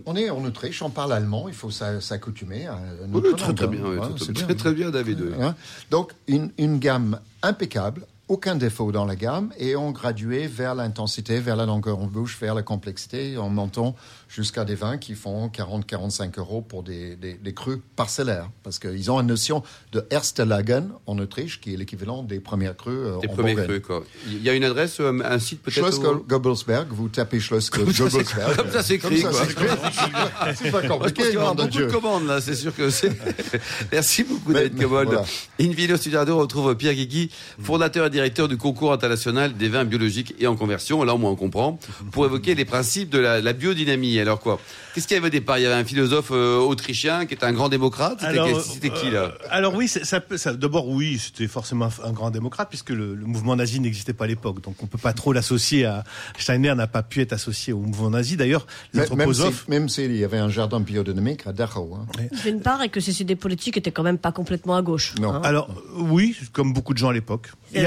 On 0.05 0.15
est 0.15 0.29
en 0.29 0.43
Autriche, 0.45 0.81
on 0.83 0.91
parle 0.91 1.13
allemand, 1.13 1.47
il 1.47 1.53
faut 1.55 1.71
s'a- 1.71 1.99
s'accoutumer 1.99 2.67
à 2.67 2.77
Oui, 3.11 3.21
très, 3.35 3.53
très 3.53 3.65
hein. 3.65 3.67
bien, 3.67 3.81
Ouais, 3.83 3.97
très, 4.15 4.31
bien. 4.45 4.55
très 4.55 4.73
bien, 4.73 4.89
David. 4.91 5.19
Hein. 5.41 5.55
Donc, 5.89 6.11
une, 6.27 6.51
une 6.59 6.77
gamme 6.77 7.19
impeccable, 7.41 8.03
aucun 8.27 8.55
défaut 8.55 8.91
dans 8.91 9.05
la 9.05 9.15
gamme, 9.15 9.51
et 9.57 9.75
on 9.75 9.89
gradué 9.91 10.45
vers 10.45 10.75
l'intensité, 10.75 11.39
vers 11.39 11.55
la 11.55 11.65
longueur 11.65 11.97
en 11.97 12.05
bouche, 12.05 12.37
vers 12.39 12.53
la 12.53 12.61
complexité, 12.61 13.35
en 13.37 13.49
montant 13.49 13.95
jusqu'à 14.29 14.63
des 14.63 14.75
vins 14.75 14.97
qui 14.97 15.15
font 15.15 15.47
40-45 15.49 16.39
euros 16.39 16.61
pour 16.61 16.83
des, 16.83 17.15
des, 17.15 17.33
des 17.33 17.53
crus 17.53 17.79
parcellaires. 17.95 18.49
Parce 18.63 18.79
qu'ils 18.79 19.09
ont 19.11 19.19
une 19.19 19.27
notion 19.27 19.63
de 19.91 20.05
Erstelagen 20.11 20.89
en 21.07 21.17
Autriche, 21.19 21.59
qui 21.59 21.73
est 21.73 21.77
l'équivalent 21.77 22.21
des 22.23 22.39
premières 22.39 22.77
crues 22.77 22.91
euh, 22.91 23.17
Des 23.19 23.27
en 23.27 23.33
premiers 23.33 23.55
crus, 23.55 23.81
quoi. 23.81 24.03
Il 24.27 24.41
y 24.43 24.49
a 24.49 24.53
une 24.53 24.63
adresse, 24.63 24.99
euh, 24.99 25.19
un 25.25 25.39
site 25.39 25.61
peut-être 25.63 25.77
Schloss 25.77 25.97
où- 25.97 26.01
Go- 26.01 26.25
Gobelsberg, 26.27 26.87
vous 26.91 27.09
tapez 27.09 27.39
Schloss 27.39 27.69
Go- 27.71 27.83
Comme 27.83 27.91
ça, 27.93 28.09
c'est- 28.09 28.17
Gobelsberg. 28.19 28.55
comme 28.55 28.71
ça, 28.71 28.83
c'est 28.83 28.93
écrit, 28.95 29.21
Comme 29.23 29.33
ça, 29.33 29.45
quoi. 29.45 29.45
c'est 29.45 29.51
écrit. 29.51 30.55
C'est 30.55 30.71
pas 30.71 30.81
compliqué, 30.87 31.23
qu'il 31.23 31.33
y 31.33 31.37
aura 31.37 31.53
beaucoup 31.53 31.69
Dieu. 31.69 31.87
de 31.87 31.91
commandes, 31.91 32.27
là, 32.27 32.39
c'est 32.41 32.55
sûr 32.55 32.75
que 32.75 32.89
c'est. 32.89 33.11
Merci 33.91 34.23
beaucoup, 34.23 34.53
Cobold. 34.53 35.09
voilà. 35.09 35.97
Studio 35.97 36.19
Radio, 36.19 36.35
on 36.35 36.39
retrouve 36.39 36.75
Pierre 36.75 36.93
Guigui, 36.93 37.29
fondateur 37.61 38.05
et 38.05 38.09
directeur 38.09 38.47
du 38.47 38.57
concours 38.57 38.93
international 38.93 39.53
des 39.55 39.69
vins 39.69 39.85
biologiques 39.85 40.33
et 40.39 40.47
en 40.47 40.55
conversion. 40.55 41.03
Là, 41.03 41.13
au 41.13 41.17
moins, 41.17 41.31
on 41.31 41.35
comprend. 41.35 41.79
Pour 42.11 42.25
évoquer 42.25 42.55
les 42.55 42.65
principes 42.65 43.09
de 43.09 43.19
la, 43.19 43.41
la 43.41 43.53
biodynamie. 43.53 44.18
Alors 44.21 44.39
quoi? 44.39 44.59
Qu'est-ce 44.93 45.07
qu'il 45.07 45.15
y 45.15 45.17
avait 45.17 45.27
au 45.27 45.31
départ? 45.31 45.57
Il 45.59 45.63
y 45.63 45.65
avait 45.65 45.75
un 45.75 45.83
philosophe 45.85 46.29
euh, 46.31 46.57
autrichien 46.57 47.25
qui 47.25 47.33
était 47.35 47.45
un 47.45 47.53
grand 47.53 47.69
démocrate? 47.69 48.19
C'était 48.63 48.89
qui 48.89 49.09
là? 49.11 49.19
euh, 49.21 49.31
Alors 49.49 49.75
oui, 49.75 49.87
c'est- 49.87 50.03
ça 50.05 50.19
peut. 50.19 50.37
Ça, 50.37 50.53
D'abord, 50.53 50.87
oui, 50.89 51.19
c'était 51.19 51.47
forcément 51.47 51.85
un, 52.03 52.09
un 52.09 52.11
grand 52.11 52.31
démocrate 52.31 52.69
puisque 52.69 52.89
le, 52.89 53.15
le 53.15 53.25
mouvement 53.25 53.55
nazi 53.55 53.79
n'existait 53.79 54.13
pas 54.13 54.25
à 54.25 54.27
l'époque, 54.27 54.61
donc 54.61 54.75
on 54.81 54.87
peut 54.87 54.97
pas 54.97 55.13
trop 55.13 55.33
l'associer 55.33 55.85
à. 55.85 56.03
Steiner 56.37 56.73
n'a 56.75 56.87
pas 56.87 57.03
pu 57.03 57.21
être 57.21 57.33
associé 57.33 57.73
au 57.73 57.79
mouvement 57.79 58.09
nazi. 58.09 58.35
D'ailleurs, 58.37 58.65
les 58.93 58.99
Même 58.99 59.07
si- 59.07 59.13
anthroposophes. 59.13 59.67
Même 59.67 59.89
s'il 59.89 60.15
y 60.15 60.23
avait 60.23 60.37
un 60.37 60.49
jardin 60.49 60.79
biodynamique 60.79 61.45
à 61.47 61.53
Dachau. 61.53 61.95
hein. 61.95 62.05
D'une 62.43 62.61
part, 62.61 62.81
et 62.83 62.89
que 62.89 62.99
ces 62.99 63.21
idées 63.21 63.35
politiques 63.35 63.77
étaient 63.77 63.91
quand 63.91 64.03
même 64.03 64.17
pas 64.17 64.31
complètement 64.31 64.75
à 64.75 64.81
gauche. 64.81 65.13
Non. 65.19 65.33
hein. 65.33 65.41
Alors 65.43 65.69
euh, 65.69 66.01
oui, 66.09 66.35
comme 66.53 66.73
beaucoup 66.73 66.93
de 66.93 66.97
gens 66.99 67.09
à 67.09 67.13
l'époque. 67.13 67.47
Tout 67.71 67.75
es 67.77 67.81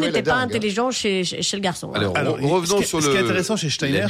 n'était 0.00 0.22
pas 0.22 0.30
dingue, 0.32 0.38
hein. 0.40 0.40
intelligent 0.46 0.90
chez, 0.90 1.22
chez, 1.24 1.42
chez 1.42 1.56
le 1.56 1.62
garçon. 1.62 1.90
hein. 1.94 1.98
Alors, 1.98 2.16
Alors, 2.16 2.38
re- 2.40 2.46
revenons 2.46 2.80
ce 2.82 2.86
sur 2.88 3.00
ce 3.02 3.06
le. 3.06 3.12
qui 3.12 3.18
est 3.18 3.22
intéressant 3.24 3.56
chez 3.56 3.70
Steiner, 3.70 4.06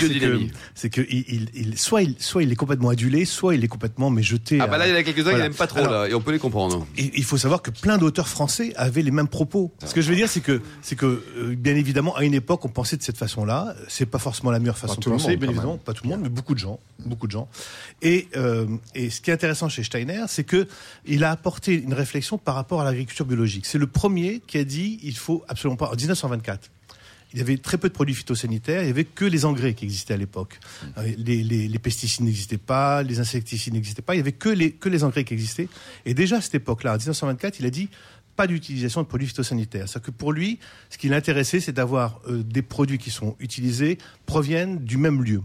c'est 0.75 0.89
que 0.91 1.03
il, 1.11 1.25
il- 1.55 1.68
il- 1.69 1.79
soit, 1.79 2.03
il, 2.03 2.15
soit 2.19 2.43
il 2.43 2.51
est 2.53 2.57
complètement 2.57 2.89
adulé, 2.91 3.25
soit 3.25 3.55
il 3.55 3.63
est 3.65 3.69
complètement 3.69 4.11
mais 4.11 4.23
jeté. 4.23 4.59
Ah 4.61 4.67
bah 4.67 4.79
là, 4.79 4.87
il 4.89 4.91
y 4.91 4.95
en 4.95 4.97
a 4.97 5.03
quelques-uns 5.03 5.25
qui 5.25 5.31
Voilà. 5.31 5.45
n'aiment 5.45 5.55
pas 5.55 5.67
trop 5.67 5.79
Alors, 5.79 5.93
là, 5.93 6.09
et 6.09 6.15
on 6.15 6.21
peut 6.21 6.33
les 6.33 6.39
comprendre. 6.39 6.87
Et 6.97 7.11
il 7.15 7.25
faut 7.25 7.37
savoir 7.39 7.63
que 7.63 7.71
plein 7.71 7.99
d'auteurs 7.99 8.29
français 8.29 8.73
avaient 8.77 9.03
les 9.03 9.11
mêmes 9.11 9.29
propos. 9.29 9.73
Ce 9.85 9.95
que 9.95 10.01
je 10.01 10.11
veux 10.11 10.17
dire, 10.17 10.29
c'est 10.29 10.41
que, 10.41 10.61
c'est 10.83 10.97
que, 10.97 11.23
euh, 11.37 11.55
bien 11.57 11.75
évidemment, 11.77 12.15
à 12.17 12.25
une 12.25 12.35
époque, 12.35 12.65
on 12.65 12.69
pensait 12.69 12.97
de 12.97 13.03
cette 13.03 13.17
façon-là. 13.19 13.75
C'est 13.89 14.07
pas 14.07 14.19
forcément 14.19 14.51
la 14.51 14.59
meilleure 14.59 14.79
façon 14.79 14.95
de 14.97 15.01
tout 15.01 15.11
le 15.11 15.17
penser, 15.17 15.31
monde, 15.31 15.39
bien 15.41 15.49
évidemment, 15.51 15.73
même. 15.73 15.81
pas 15.81 15.93
tout 15.93 16.05
le 16.05 16.11
monde, 16.11 16.21
mais 16.23 16.29
beaucoup 16.29 16.55
de 16.55 16.59
gens, 16.61 16.81
beaucoup 17.05 17.27
de 17.27 17.33
gens. 17.33 17.49
Et, 18.03 18.29
euh, 18.37 18.67
et 18.95 19.11
ce 19.11 19.21
qui 19.21 19.31
est 19.31 19.35
intéressant 19.35 19.69
chez 19.69 19.83
Steiner, 19.85 20.25
c'est 20.29 20.45
que 20.45 20.67
il 21.07 21.25
a 21.25 21.31
apporté 21.31 21.75
une 21.75 21.95
réflexion 21.95 22.39
par 22.39 22.55
rapport 22.55 22.81
à 22.81 22.85
l'agriculture 22.85 23.27
biologique. 23.27 23.67
C'est 23.67 23.79
le 23.79 23.87
premier 23.87 24.41
qui 24.47 24.59
a 24.59 24.65
dit, 24.65 24.99
il 25.03 25.17
faut 25.17 25.45
absolument 25.49 25.77
pas, 25.77 25.91
en 25.91 25.97
1924. 25.97 26.71
Il 27.35 27.39
y 27.39 27.43
avait 27.43 27.59
très 27.59 27.77
peu 27.77 27.89
de 27.89 27.93
produits 27.95 28.15
phytosanitaires, 28.15 28.83
il 28.83 28.87
y 28.87 28.91
avait 28.91 29.05
que 29.05 29.25
les 29.27 29.45
engrais 29.45 29.75
qui 29.75 29.85
existaient 29.85 30.15
à 30.15 30.17
l'époque. 30.17 30.59
Euh, 30.97 31.13
Les, 31.19 31.43
les- 31.43 31.69
les 31.69 31.79
pesticides 31.79 32.25
n'existaient 32.25 32.57
pas, 32.59 33.03
les 33.03 33.21
insecticides 33.21 33.75
n'existaient 33.75 34.01
pas, 34.03 34.15
il 34.15 34.19
y 34.19 34.21
avait 34.21 34.33
que 34.33 34.49
les, 34.49 34.73
que 34.73 34.89
les 34.89 35.05
engrais 35.05 35.25
qui 35.25 35.35
existaient. 35.35 35.69
Et 36.07 36.15
déjà 36.15 36.37
à 36.37 36.41
cette 36.41 36.55
époque-là, 36.55 36.93
en 36.95 36.97
1924, 36.97 37.61
il 37.61 37.67
a 37.67 37.71
dit 37.71 37.89
pas 38.37 38.47
d'utilisation 38.47 39.03
de 39.03 39.07
produits 39.07 39.27
phytosanitaires. 39.27 39.89
C'est-à-dire 39.89 40.07
que 40.07 40.11
pour 40.13 40.33
lui, 40.33 40.59
ce 40.91 40.97
qui 40.97 41.09
l'intéressait, 41.09 41.61
c'est 41.61 41.73
d'avoir 41.73 42.21
euh, 42.29 42.43
des 42.43 42.63
produits 42.63 42.97
qui 42.99 43.11
sont 43.11 43.37
utilisés 43.41 43.99
proviennent 44.27 44.79
du 44.85 44.97
même 44.97 45.23
lieu. 45.23 45.43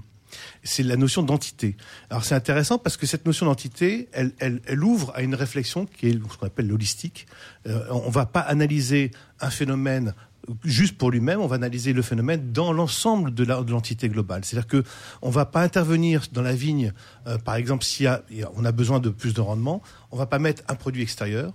C'est 0.64 0.84
la 0.84 0.96
notion 0.96 1.22
d'entité. 1.22 1.76
Alors 2.10 2.24
c'est 2.24 2.34
intéressant 2.36 2.78
parce 2.80 2.98
que 2.98 3.06
cette 3.06 3.26
notion 3.26 3.46
d'entité, 3.46 4.08
elle, 4.14 4.32
elle, 4.40 4.62
elle 4.66 4.84
ouvre 4.84 5.12
à 5.16 5.22
une 5.22 5.36
réflexion 5.36 5.86
qui 5.86 6.08
est 6.08 6.14
ce 6.14 6.38
qu'on 6.38 6.48
appelle 6.48 6.68
l'holistique. 6.68 7.28
Euh, 7.68 7.86
on 7.92 8.08
ne 8.08 8.12
va 8.14 8.26
pas 8.26 8.40
analyser 8.40 9.12
un 9.42 9.50
phénomène 9.52 10.14
juste 10.64 10.98
pour 10.98 11.12
lui-même, 11.12 11.40
on 11.40 11.48
va 11.48 11.56
analyser 11.56 11.94
le 11.94 12.02
phénomène 12.02 12.52
dans 12.52 12.74
l'ensemble 12.74 13.34
de 13.34 13.44
la- 13.46 13.62
l'entité 13.68 14.10
globale. 14.10 14.44
C'est-à-dire 14.44 14.68
que 14.68 14.84
on 15.22 15.30
va 15.30 15.46
pas 15.46 15.62
intervenir 15.62 16.24
dans 16.32 16.42
la 16.42 16.54
vigne, 16.54 16.94
euh, 17.28 17.38
par 17.38 17.56
exemple, 17.56 17.86
a, 18.06 18.12
a- 18.14 18.22
on 18.56 18.66
a 18.66 18.72
besoin 18.72 19.00
de 19.00 19.10
plus 19.10 19.34
de 19.34 19.42
rendement, 19.42 19.82
on 20.12 20.18
va 20.18 20.26
pas 20.26 20.40
mettre 20.40 20.64
un 20.68 20.76
produit 20.76 21.02
extérieur 21.02 21.54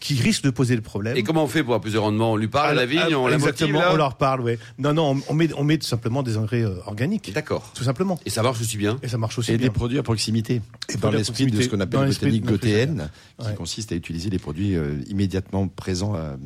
qui 0.00 0.14
risque 0.14 0.44
de 0.44 0.50
poser 0.50 0.76
le 0.76 0.80
problème. 0.80 1.16
Et 1.16 1.24
comment 1.24 1.42
on 1.42 1.48
fait 1.48 1.64
pour 1.64 1.70
avoir 1.74 1.80
plus 1.80 1.94
de 1.94 1.98
rendement? 1.98 2.30
On 2.34 2.36
lui 2.36 2.46
parle 2.46 2.70
à 2.70 2.74
la 2.74 2.86
vigne, 2.86 3.16
on 3.16 3.26
la 3.26 3.36
motive 3.36 3.48
exactement, 3.48 3.80
là 3.80 3.92
on 3.92 3.96
leur 3.96 4.16
parle, 4.16 4.42
ouais. 4.42 4.56
Non, 4.78 4.92
non, 4.94 5.16
on, 5.16 5.32
on 5.32 5.34
met, 5.34 5.52
on 5.54 5.64
met 5.64 5.76
tout 5.76 5.88
simplement 5.88 6.22
des 6.22 6.36
engrais 6.36 6.62
euh, 6.62 6.76
organiques, 6.86 7.32
D'accord. 7.32 7.72
tout 7.74 7.82
simplement. 7.82 8.16
Et 8.24 8.30
ça 8.30 8.44
marche 8.44 8.60
aussi 8.60 8.76
bien? 8.76 8.96
Et 9.02 9.08
ça 9.08 9.18
marche 9.18 9.36
aussi 9.40 9.50
Et 9.50 9.58
bien. 9.58 9.66
des 9.66 9.72
produits 9.72 9.98
à 9.98 10.04
proximité. 10.04 10.62
Et 10.88 10.96
dans 10.98 11.10
l'esprit 11.10 11.46
de 11.46 11.60
ce 11.60 11.68
qu'on 11.68 11.80
appelle 11.80 11.98
la 11.98 12.06
botanique 12.06 12.44
gotéenne, 12.44 13.10
qui 13.40 13.46
Ouais. 13.48 13.54
consiste 13.56 13.90
à 13.90 13.96
utiliser 13.96 14.30
les 14.30 14.38
produits 14.38 14.76
euh, 14.76 15.00
immédiatement 15.08 15.66
présents, 15.66 16.14
euh, 16.14 16.36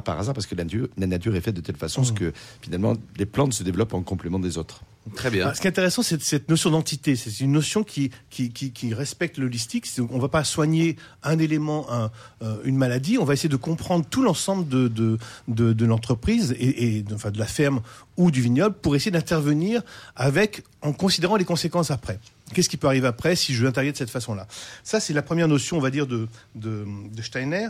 pas 0.00 0.12
par 0.12 0.18
hasard, 0.20 0.34
parce 0.34 0.46
que 0.46 0.54
la 0.54 0.64
nature, 0.64 0.88
la 0.96 1.06
nature 1.06 1.34
est 1.36 1.40
faite 1.40 1.56
de 1.56 1.60
telle 1.60 1.76
façon 1.76 2.02
Mmh. 2.02 2.14
que 2.14 2.32
finalement 2.60 2.94
les 3.16 3.26
plantes 3.26 3.54
se 3.54 3.62
développent 3.62 3.94
en 3.94 4.02
complément 4.02 4.38
des 4.38 4.58
autres. 4.58 4.82
Très 5.14 5.30
bien. 5.30 5.46
Ah, 5.48 5.54
Ce 5.54 5.60
qui 5.60 5.66
est 5.68 5.70
intéressant, 5.70 6.02
c'est 6.02 6.20
cette 6.20 6.48
notion 6.50 6.70
d'entité. 6.70 7.14
C'est 7.14 7.38
une 7.40 7.52
notion 7.52 7.84
qui, 7.84 8.10
qui, 8.28 8.50
qui, 8.50 8.72
qui 8.72 8.92
respecte 8.92 9.38
l'holistique. 9.38 9.86
On 10.10 10.16
ne 10.16 10.20
va 10.20 10.28
pas 10.28 10.42
soigner 10.42 10.96
un 11.22 11.38
élément, 11.38 11.86
un, 11.92 12.10
euh, 12.42 12.56
une 12.64 12.76
maladie. 12.76 13.16
On 13.16 13.24
va 13.24 13.34
essayer 13.34 13.48
de 13.48 13.56
comprendre 13.56 14.04
tout 14.04 14.22
l'ensemble 14.22 14.66
de, 14.68 14.88
de, 14.88 15.16
de, 15.46 15.72
de 15.72 15.84
l'entreprise 15.86 16.56
et, 16.58 16.96
et 16.96 17.02
de, 17.02 17.14
enfin, 17.14 17.30
de 17.30 17.38
la 17.38 17.46
ferme 17.46 17.80
ou 18.16 18.32
du 18.32 18.40
vignoble 18.42 18.74
pour 18.82 18.96
essayer 18.96 19.12
d'intervenir 19.12 19.82
avec, 20.16 20.64
en 20.82 20.92
considérant 20.92 21.36
les 21.36 21.44
conséquences 21.44 21.92
après. 21.92 22.18
Qu'est-ce 22.52 22.68
qui 22.68 22.76
peut 22.76 22.88
arriver 22.88 23.06
après 23.06 23.36
si 23.36 23.54
je 23.54 23.64
interviens 23.66 23.92
de 23.92 23.96
cette 23.96 24.10
façon-là? 24.10 24.48
Ça, 24.82 24.98
c'est 24.98 25.12
la 25.14 25.22
première 25.22 25.46
notion, 25.48 25.76
on 25.76 25.80
va 25.80 25.90
dire, 25.90 26.06
de, 26.08 26.26
de, 26.56 26.84
de 27.14 27.22
Steiner. 27.22 27.68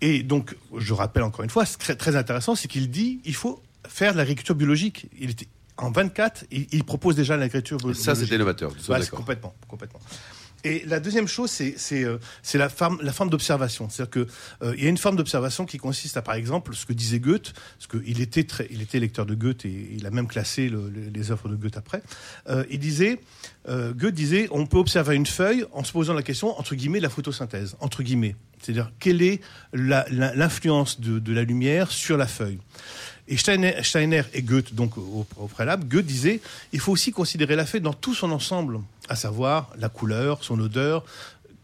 Et 0.00 0.22
donc, 0.22 0.56
je 0.76 0.92
rappelle 0.92 1.22
encore 1.22 1.42
une 1.42 1.50
fois, 1.50 1.64
ce 1.64 1.76
qui 1.76 1.90
est 1.90 1.94
très, 1.96 2.16
intéressant, 2.16 2.54
c'est 2.54 2.68
qu'il 2.68 2.90
dit 2.90 3.20
il 3.24 3.34
faut 3.34 3.62
faire 3.88 4.12
de 4.12 4.18
l'agriculture 4.18 4.54
biologique. 4.54 5.08
Il 5.18 5.30
était 5.30 5.48
en 5.78 5.90
24, 5.90 6.44
il, 6.50 6.66
il 6.72 6.84
propose 6.84 7.16
déjà 7.16 7.36
l'agriculture 7.36 7.78
biologique. 7.78 8.04
Ça, 8.04 8.14
c'est 8.14 8.26
d'accord. 8.98 9.18
complètement, 9.18 9.54
complètement. 9.68 10.00
Et 10.68 10.82
la 10.86 10.98
deuxième 11.00 11.28
chose, 11.28 11.50
c'est 11.50 12.04
euh, 12.04 12.18
la 12.54 12.68
forme 12.68 13.30
d'observation. 13.30 13.88
C'est-à-dire 13.88 14.10
que 14.10 14.26
euh, 14.64 14.74
y 14.76 14.86
a 14.86 14.88
une 14.88 14.98
forme 14.98 15.14
d'observation 15.16 15.64
qui 15.64 15.78
consiste 15.78 16.16
à, 16.16 16.22
par 16.22 16.34
exemple, 16.34 16.74
ce 16.74 16.86
que 16.86 16.92
disait 16.92 17.20
Goethe, 17.20 17.52
parce 17.78 17.86
qu'il 18.02 18.20
était 18.20 18.40
était 18.40 18.98
lecteur 18.98 19.26
de 19.26 19.34
Goethe 19.34 19.64
et 19.64 19.90
il 19.96 20.04
a 20.06 20.10
même 20.10 20.26
classé 20.26 20.68
le- 20.68 20.90
le- 20.90 21.08
les 21.14 21.30
œuvres 21.30 21.48
de 21.48 21.54
Goethe 21.54 21.76
après. 21.76 22.02
Euh, 22.48 22.64
il 22.70 22.78
disait, 22.80 23.20
Goethe 23.68 24.14
disait, 24.14 24.48
on 24.50 24.66
peut 24.66 24.78
observer 24.78 25.14
une 25.16 25.26
feuille 25.26 25.64
en 25.72 25.82
se 25.84 25.92
posant 25.92 26.14
la 26.14 26.22
question 26.22 26.56
entre 26.58 26.74
guillemets 26.74 26.98
de 26.98 27.04
la 27.04 27.10
photosynthèse, 27.10 27.76
entre 27.80 28.02
guillemets. 28.02 28.36
C'est-à-dire 28.60 28.90
quelle 28.98 29.22
est 29.22 29.40
l'influence 29.72 31.00
de 31.00 31.32
la 31.32 31.42
lumière 31.42 31.90
sur 31.90 32.16
la 32.16 32.26
feuille? 32.26 32.58
Et 33.28 33.36
Steiner, 33.36 33.74
Steiner 33.82 34.22
et 34.34 34.42
Goethe, 34.42 34.72
donc 34.74 34.96
au, 34.98 35.26
au 35.36 35.46
préalable, 35.48 35.86
Goethe 35.88 36.06
disait 36.06 36.40
il 36.72 36.80
faut 36.80 36.92
aussi 36.92 37.10
considérer 37.10 37.56
la 37.56 37.66
feuille 37.66 37.80
dans 37.80 37.92
tout 37.92 38.14
son 38.14 38.30
ensemble, 38.30 38.80
à 39.08 39.16
savoir 39.16 39.70
la 39.78 39.88
couleur, 39.88 40.44
son 40.44 40.58
odeur. 40.60 41.04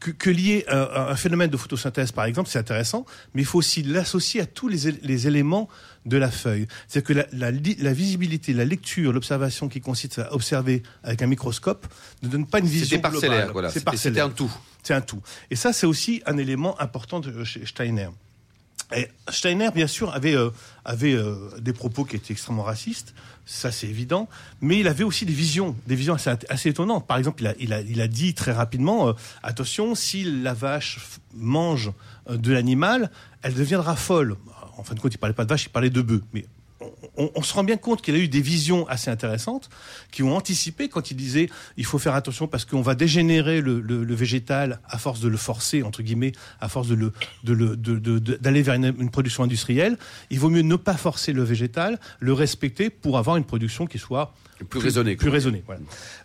Que, 0.01 0.11
que 0.11 0.31
lier 0.31 0.64
un, 0.66 0.81
un 1.11 1.14
phénomène 1.14 1.48
de 1.48 1.57
photosynthèse, 1.57 2.11
par 2.11 2.25
exemple, 2.25 2.51
c'est 2.51 2.59
intéressant, 2.59 3.07
mais 3.35 3.42
il 3.42 3.44
faut 3.44 3.59
aussi 3.61 3.85
l'associer 3.85 4.40
à 4.40 4.46
tous 4.46 4.66
les, 4.66 4.88
él- 4.88 4.98
les 5.05 5.29
éléments 5.29 5.68
de 6.07 6.16
la 6.16 6.29
feuille. 6.33 6.66
C'est-à-dire 6.88 7.07
que 7.07 7.12
la, 7.12 7.27
la 7.33 7.51
li- 7.53 7.77
la 7.79 7.92
visibilité, 7.92 8.53
la 8.53 8.64
lecture, 8.64 9.12
l'observation 9.12 9.68
qui 9.68 9.81
consiste 9.81 10.18
à 10.18 10.35
observer 10.35 10.83
avec 11.05 11.22
un 11.22 11.29
microscope 11.29 11.87
ne 12.25 12.29
donne 12.29 12.46
pas 12.48 12.59
une 12.59 12.66
vision 12.66 12.98
parcellaire, 13.01 13.31
globale. 13.31 13.53
voilà. 13.53 13.70
C'est 13.70 14.09
un 14.25 14.31
tout. 14.31 14.53
C'est 14.83 14.94
un 14.94 15.01
tout. 15.03 15.22
Et 15.53 15.55
ça, 15.55 15.72
c'est 15.72 15.87
aussi 15.87 16.20
un 16.27 16.37
élément 16.37 16.75
important 16.81 17.20
de, 17.20 17.44
chez 17.44 17.64
Steiner. 17.64 18.09
Steiner, 19.29 19.71
bien 19.75 19.87
sûr, 19.87 20.15
avait, 20.15 20.35
euh, 20.35 20.51
euh, 20.89 21.51
des 21.59 21.73
propos 21.73 22.05
qui 22.05 22.17
étaient 22.17 22.33
extrêmement 22.33 22.63
racistes, 22.63 23.15
ça 23.45 23.73
c'est 23.73 23.89
évident, 23.89 24.29
mais 24.61 24.79
il 24.79 24.89
avait 24.89 25.05
aussi 25.05 25.27
des 25.27 25.33
visions, 25.33 25.77
des 25.87 25.95
visions 25.95 26.17
assez, 26.49 26.69
étonnantes. 26.69 27.07
Par 27.07 27.19
exemple, 27.19 27.43
il 27.59 27.73
a, 27.73 28.09
dit 28.09 28.35
très 28.35 28.53
rapidement, 28.53 29.09
euh, 29.09 29.13
attention, 29.43 29.95
si 29.95 30.25
la 30.25 30.55
vache 30.55 31.01
mange 31.35 31.93
de 32.29 32.53
l'animal, 32.53 33.11
elle 33.43 33.55
deviendra 33.55 33.97
folle. 33.97 34.37
En 34.77 34.85
fin 34.85 34.95
de 34.95 35.01
compte, 35.01 35.15
il 35.15 35.19
parlait 35.19 35.35
pas 35.35 35.45
de 35.45 35.51
vache, 35.51 35.65
il 35.65 35.71
parlait 35.71 35.91
de 35.91 36.03
bœuf. 36.03 36.23
On, 37.16 37.42
se 37.42 37.55
rend 37.55 37.64
bien 37.64 37.77
compte 37.77 38.03
qu'il 38.03 38.14
a 38.14 38.18
eu 38.18 38.29
des 38.29 38.40
visions 38.40 38.87
assez 38.88 39.11
intéressantes 39.11 39.68
qui 40.11 40.23
ont 40.23 40.37
anticipé 40.37 40.88
quand 40.88 41.11
il 41.11 41.16
disait 41.16 41.49
il 41.77 41.85
faut 41.85 41.99
faire 41.99 42.14
attention 42.14 42.47
parce 42.47 42.64
qu'on 42.64 42.83
va 42.83 42.95
dégénérer 42.95 43.61
le, 43.61 44.14
végétal 44.14 44.81
à 44.88 44.99
force 44.99 45.21
de 45.21 45.29
le 45.29 45.37
forcer 45.37 45.83
entre 45.83 46.03
guillemets 46.03 46.33
à 46.61 46.68
force 46.68 46.88
d'aller 47.45 48.62
vers 48.62 48.75
une 48.75 49.11
production 49.11 49.45
industrielle. 49.45 49.99
Il 50.31 50.38
vaut 50.38 50.51
mieux 50.51 50.62
ne 50.62 50.77
pas 50.77 50.97
forcer 50.97 51.33
le 51.33 51.42
végétal 51.42 51.99
le 52.21 52.33
respecter 52.33 52.90
pour 52.90 53.18
avoir 53.18 53.37
une 53.37 53.45
production 53.45 53.87
qui 53.87 53.99
soit 53.99 54.35
Plus 54.64 54.81
raisonné, 54.81 55.16
plus 55.16 55.31
voilà. 55.66 55.81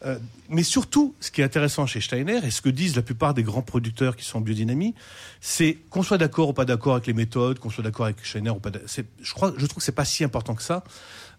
Euh, 0.05 0.17
mais 0.49 0.63
surtout 0.63 1.15
ce 1.19 1.31
qui 1.31 1.41
est 1.41 1.43
intéressant 1.43 1.85
chez 1.85 2.01
Steiner 2.01 2.39
et 2.43 2.51
ce 2.51 2.61
que 2.61 2.69
disent 2.69 2.95
la 2.95 3.01
plupart 3.01 3.33
des 3.33 3.43
grands 3.43 3.61
producteurs 3.61 4.15
qui 4.15 4.25
sont 4.25 4.39
en 4.39 4.41
biodynamie 4.41 4.93
c'est 5.41 5.77
qu'on 5.89 6.03
soit 6.03 6.17
d'accord 6.17 6.49
ou 6.49 6.53
pas 6.53 6.65
d'accord 6.65 6.93
avec 6.93 7.07
les 7.07 7.13
méthodes, 7.13 7.59
qu'on 7.59 7.69
soit 7.69 7.83
d'accord 7.83 8.05
avec 8.05 8.17
Steiner 8.25 8.49
ou 8.49 8.59
pas. 8.59 8.71
Je 9.21 9.33
crois, 9.33 9.53
je 9.57 9.65
trouve 9.65 9.79
que 9.79 9.83
c'est 9.83 9.91
pas 9.91 10.05
si 10.05 10.23
important 10.23 10.55
que 10.55 10.63
ça. 10.63 10.83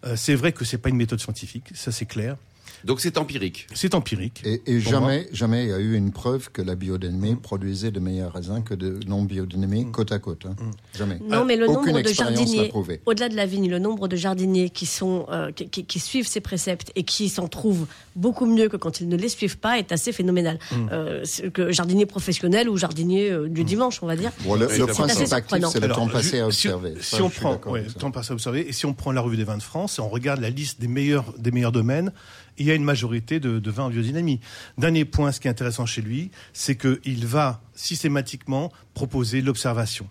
Euh, 0.05 0.15
c'est 0.15 0.35
vrai 0.35 0.51
que 0.51 0.63
c'est 0.63 0.77
pas 0.77 0.89
une 0.89 0.95
méthode 0.95 1.19
scientifique, 1.19 1.71
ça 1.73 1.91
c'est 1.91 2.05
clair. 2.05 2.37
Donc 2.85 3.01
c'est 3.01 3.17
empirique. 3.17 3.67
C'est 3.73 3.93
empirique. 3.95 4.41
Et, 4.45 4.79
jamais, 4.79 5.27
jamais 5.33 5.63
il 5.65 5.69
y 5.69 5.73
a 5.73 5.79
eu 5.79 5.95
une 5.95 6.11
preuve 6.11 6.49
que 6.51 6.61
la 6.61 6.75
biodynamie 6.75 7.35
produisait 7.35 7.91
de 7.91 7.99
meilleurs 7.99 8.33
raisins 8.33 8.63
que 8.63 8.73
de 8.73 8.99
non-biodynamie 9.07 9.91
côte 9.91 10.11
à 10.11 10.19
côte. 10.19 10.45
hein. 10.45 10.55
Jamais. 10.97 11.19
Non, 11.27 11.45
mais 11.45 11.55
le 11.55 11.67
Aucune 11.69 11.93
nombre 11.93 12.01
de 12.01 12.13
jardiniers, 12.13 12.71
au-delà 13.05 13.29
de 13.29 13.35
la 13.35 13.45
vigne, 13.45 13.69
le 13.69 13.79
nombre 13.79 14.07
de 14.07 14.15
jardiniers 14.15 14.69
qui, 14.69 14.85
sont, 14.85 15.25
euh, 15.29 15.51
qui, 15.51 15.69
qui- 15.69 15.85
qui 15.85 15.99
suivent 15.99 16.27
ces 16.27 16.39
préceptes 16.41 16.91
et 16.95 17.03
qui 17.03 17.29
s'en 17.29 17.47
trouvent 17.47 17.85
beaucoup 18.15 18.45
mieux 18.45 18.69
que 18.69 18.77
quand 18.77 19.01
ils 19.01 19.07
ne 19.09 19.15
les 19.17 19.29
suivent 19.29 19.57
pas 19.57 19.77
est 19.79 19.91
assez 19.91 20.11
phénoménal. 20.11 20.59
Euh, 20.91 21.21
c'est 21.25 21.51
que 21.51 21.71
jardinier 21.71 22.05
professionnel 22.05 22.69
ou 22.69 22.77
jardinier 22.77 23.29
euh, 23.31 23.47
du 23.49 23.63
dimanche, 23.63 24.01
on 24.01 24.07
va 24.07 24.15
dire. 24.15 24.31
Bon, 24.43 24.55
le, 24.55 24.67
C'est 24.69 24.77
le 24.77 24.83
assez 24.85 24.93
principe 24.93 25.33
actif, 25.33 25.65
c'est 25.71 25.79
le 25.79 25.85
Alors, 25.85 25.97
temps 25.97 26.07
passé 26.07 26.39
à 26.39 26.45
observer. 26.47 26.93
Si, 27.01 27.21
on 27.21 27.29
prend, 27.29 27.59
ouais, 27.67 27.83
le 27.83 27.91
temps 27.93 28.11
passé 28.11 28.31
à 28.31 28.33
observer, 28.33 28.67
et 28.67 28.71
si 28.73 28.85
on 28.85 28.93
prend 28.93 29.11
la 29.11 29.21
revue 29.21 29.37
des 29.37 29.43
vins 29.43 29.57
de 29.57 29.63
France 29.63 29.99
et 29.99 30.01
on 30.01 30.09
regarde 30.09 30.39
la 30.41 30.49
liste 30.49 30.79
des 30.79 30.87
meilleurs, 30.87 31.33
des 31.37 31.51
meilleurs 31.51 31.71
domaines, 31.71 32.11
il 32.57 32.65
y 32.69 32.73
a 32.73 32.75
une 32.75 32.83
majorité 32.83 33.39
de, 33.39 33.59
de 33.59 33.71
vins 33.71 33.85
en 33.85 33.89
biodynamie. 33.89 34.39
Dernier 34.77 35.05
point, 35.05 35.31
ce 35.31 35.39
qui 35.39 35.47
est 35.47 35.51
intéressant 35.51 35.85
chez 35.85 36.01
lui, 36.01 36.31
c'est 36.53 36.75
qu'il 36.75 37.25
va 37.25 37.61
systématiquement 37.73 38.71
proposer 38.93 39.41
l'observation. 39.41 40.07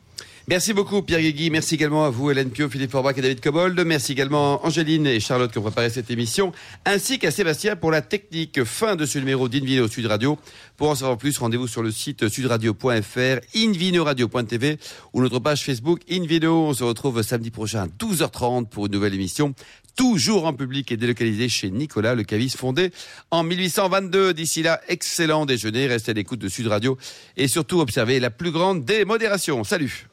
Merci 0.50 0.72
beaucoup 0.72 1.02
Pierre 1.02 1.20
Guégui, 1.20 1.50
merci 1.50 1.74
également 1.74 2.06
à 2.06 2.08
vous 2.08 2.30
Hélène 2.30 2.48
Pio, 2.48 2.70
Philippe 2.70 2.90
Forbach 2.90 3.18
et 3.18 3.20
David 3.20 3.40
Cobold, 3.42 3.78
merci 3.84 4.12
également 4.12 4.64
Angéline 4.64 5.06
et 5.06 5.20
Charlotte 5.20 5.52
qui 5.52 5.58
ont 5.58 5.62
préparé 5.62 5.90
cette 5.90 6.10
émission, 6.10 6.52
ainsi 6.86 7.18
qu'à 7.18 7.30
Sébastien 7.30 7.76
pour 7.76 7.90
la 7.90 8.00
technique. 8.00 8.64
Fin 8.64 8.96
de 8.96 9.04
ce 9.04 9.18
numéro 9.18 9.50
d'Invino 9.50 9.88
Sud 9.88 10.06
Radio. 10.06 10.38
Pour 10.78 10.88
en 10.88 10.94
savoir 10.94 11.18
plus, 11.18 11.36
rendez-vous 11.36 11.68
sur 11.68 11.82
le 11.82 11.90
site 11.90 12.30
sudradio.fr, 12.30 13.40
invinoradio.tv 13.54 14.78
ou 15.12 15.20
notre 15.20 15.38
page 15.38 15.64
Facebook 15.64 16.00
Invino. 16.10 16.68
On 16.68 16.72
se 16.72 16.82
retrouve 16.82 17.20
samedi 17.20 17.50
prochain 17.50 17.82
à 17.82 17.86
12h30 17.86 18.70
pour 18.70 18.86
une 18.86 18.92
nouvelle 18.92 19.12
émission 19.12 19.54
toujours 19.96 20.46
en 20.46 20.54
public 20.54 20.90
et 20.92 20.96
délocalisé 20.96 21.50
chez 21.50 21.68
Nicolas 21.68 22.14
Le 22.14 22.22
Cavis, 22.22 22.54
fondé 22.56 22.90
en 23.30 23.42
1822. 23.42 24.32
D'ici 24.32 24.62
là, 24.62 24.80
excellent 24.88 25.44
déjeuner, 25.44 25.88
restez 25.88 26.12
à 26.12 26.14
l'écoute 26.14 26.38
de 26.38 26.48
Sud 26.48 26.68
Radio 26.68 26.96
et 27.36 27.48
surtout 27.48 27.80
observez 27.80 28.18
la 28.18 28.30
plus 28.30 28.50
grande 28.50 28.86
démodération. 28.86 29.62
Salut 29.62 30.07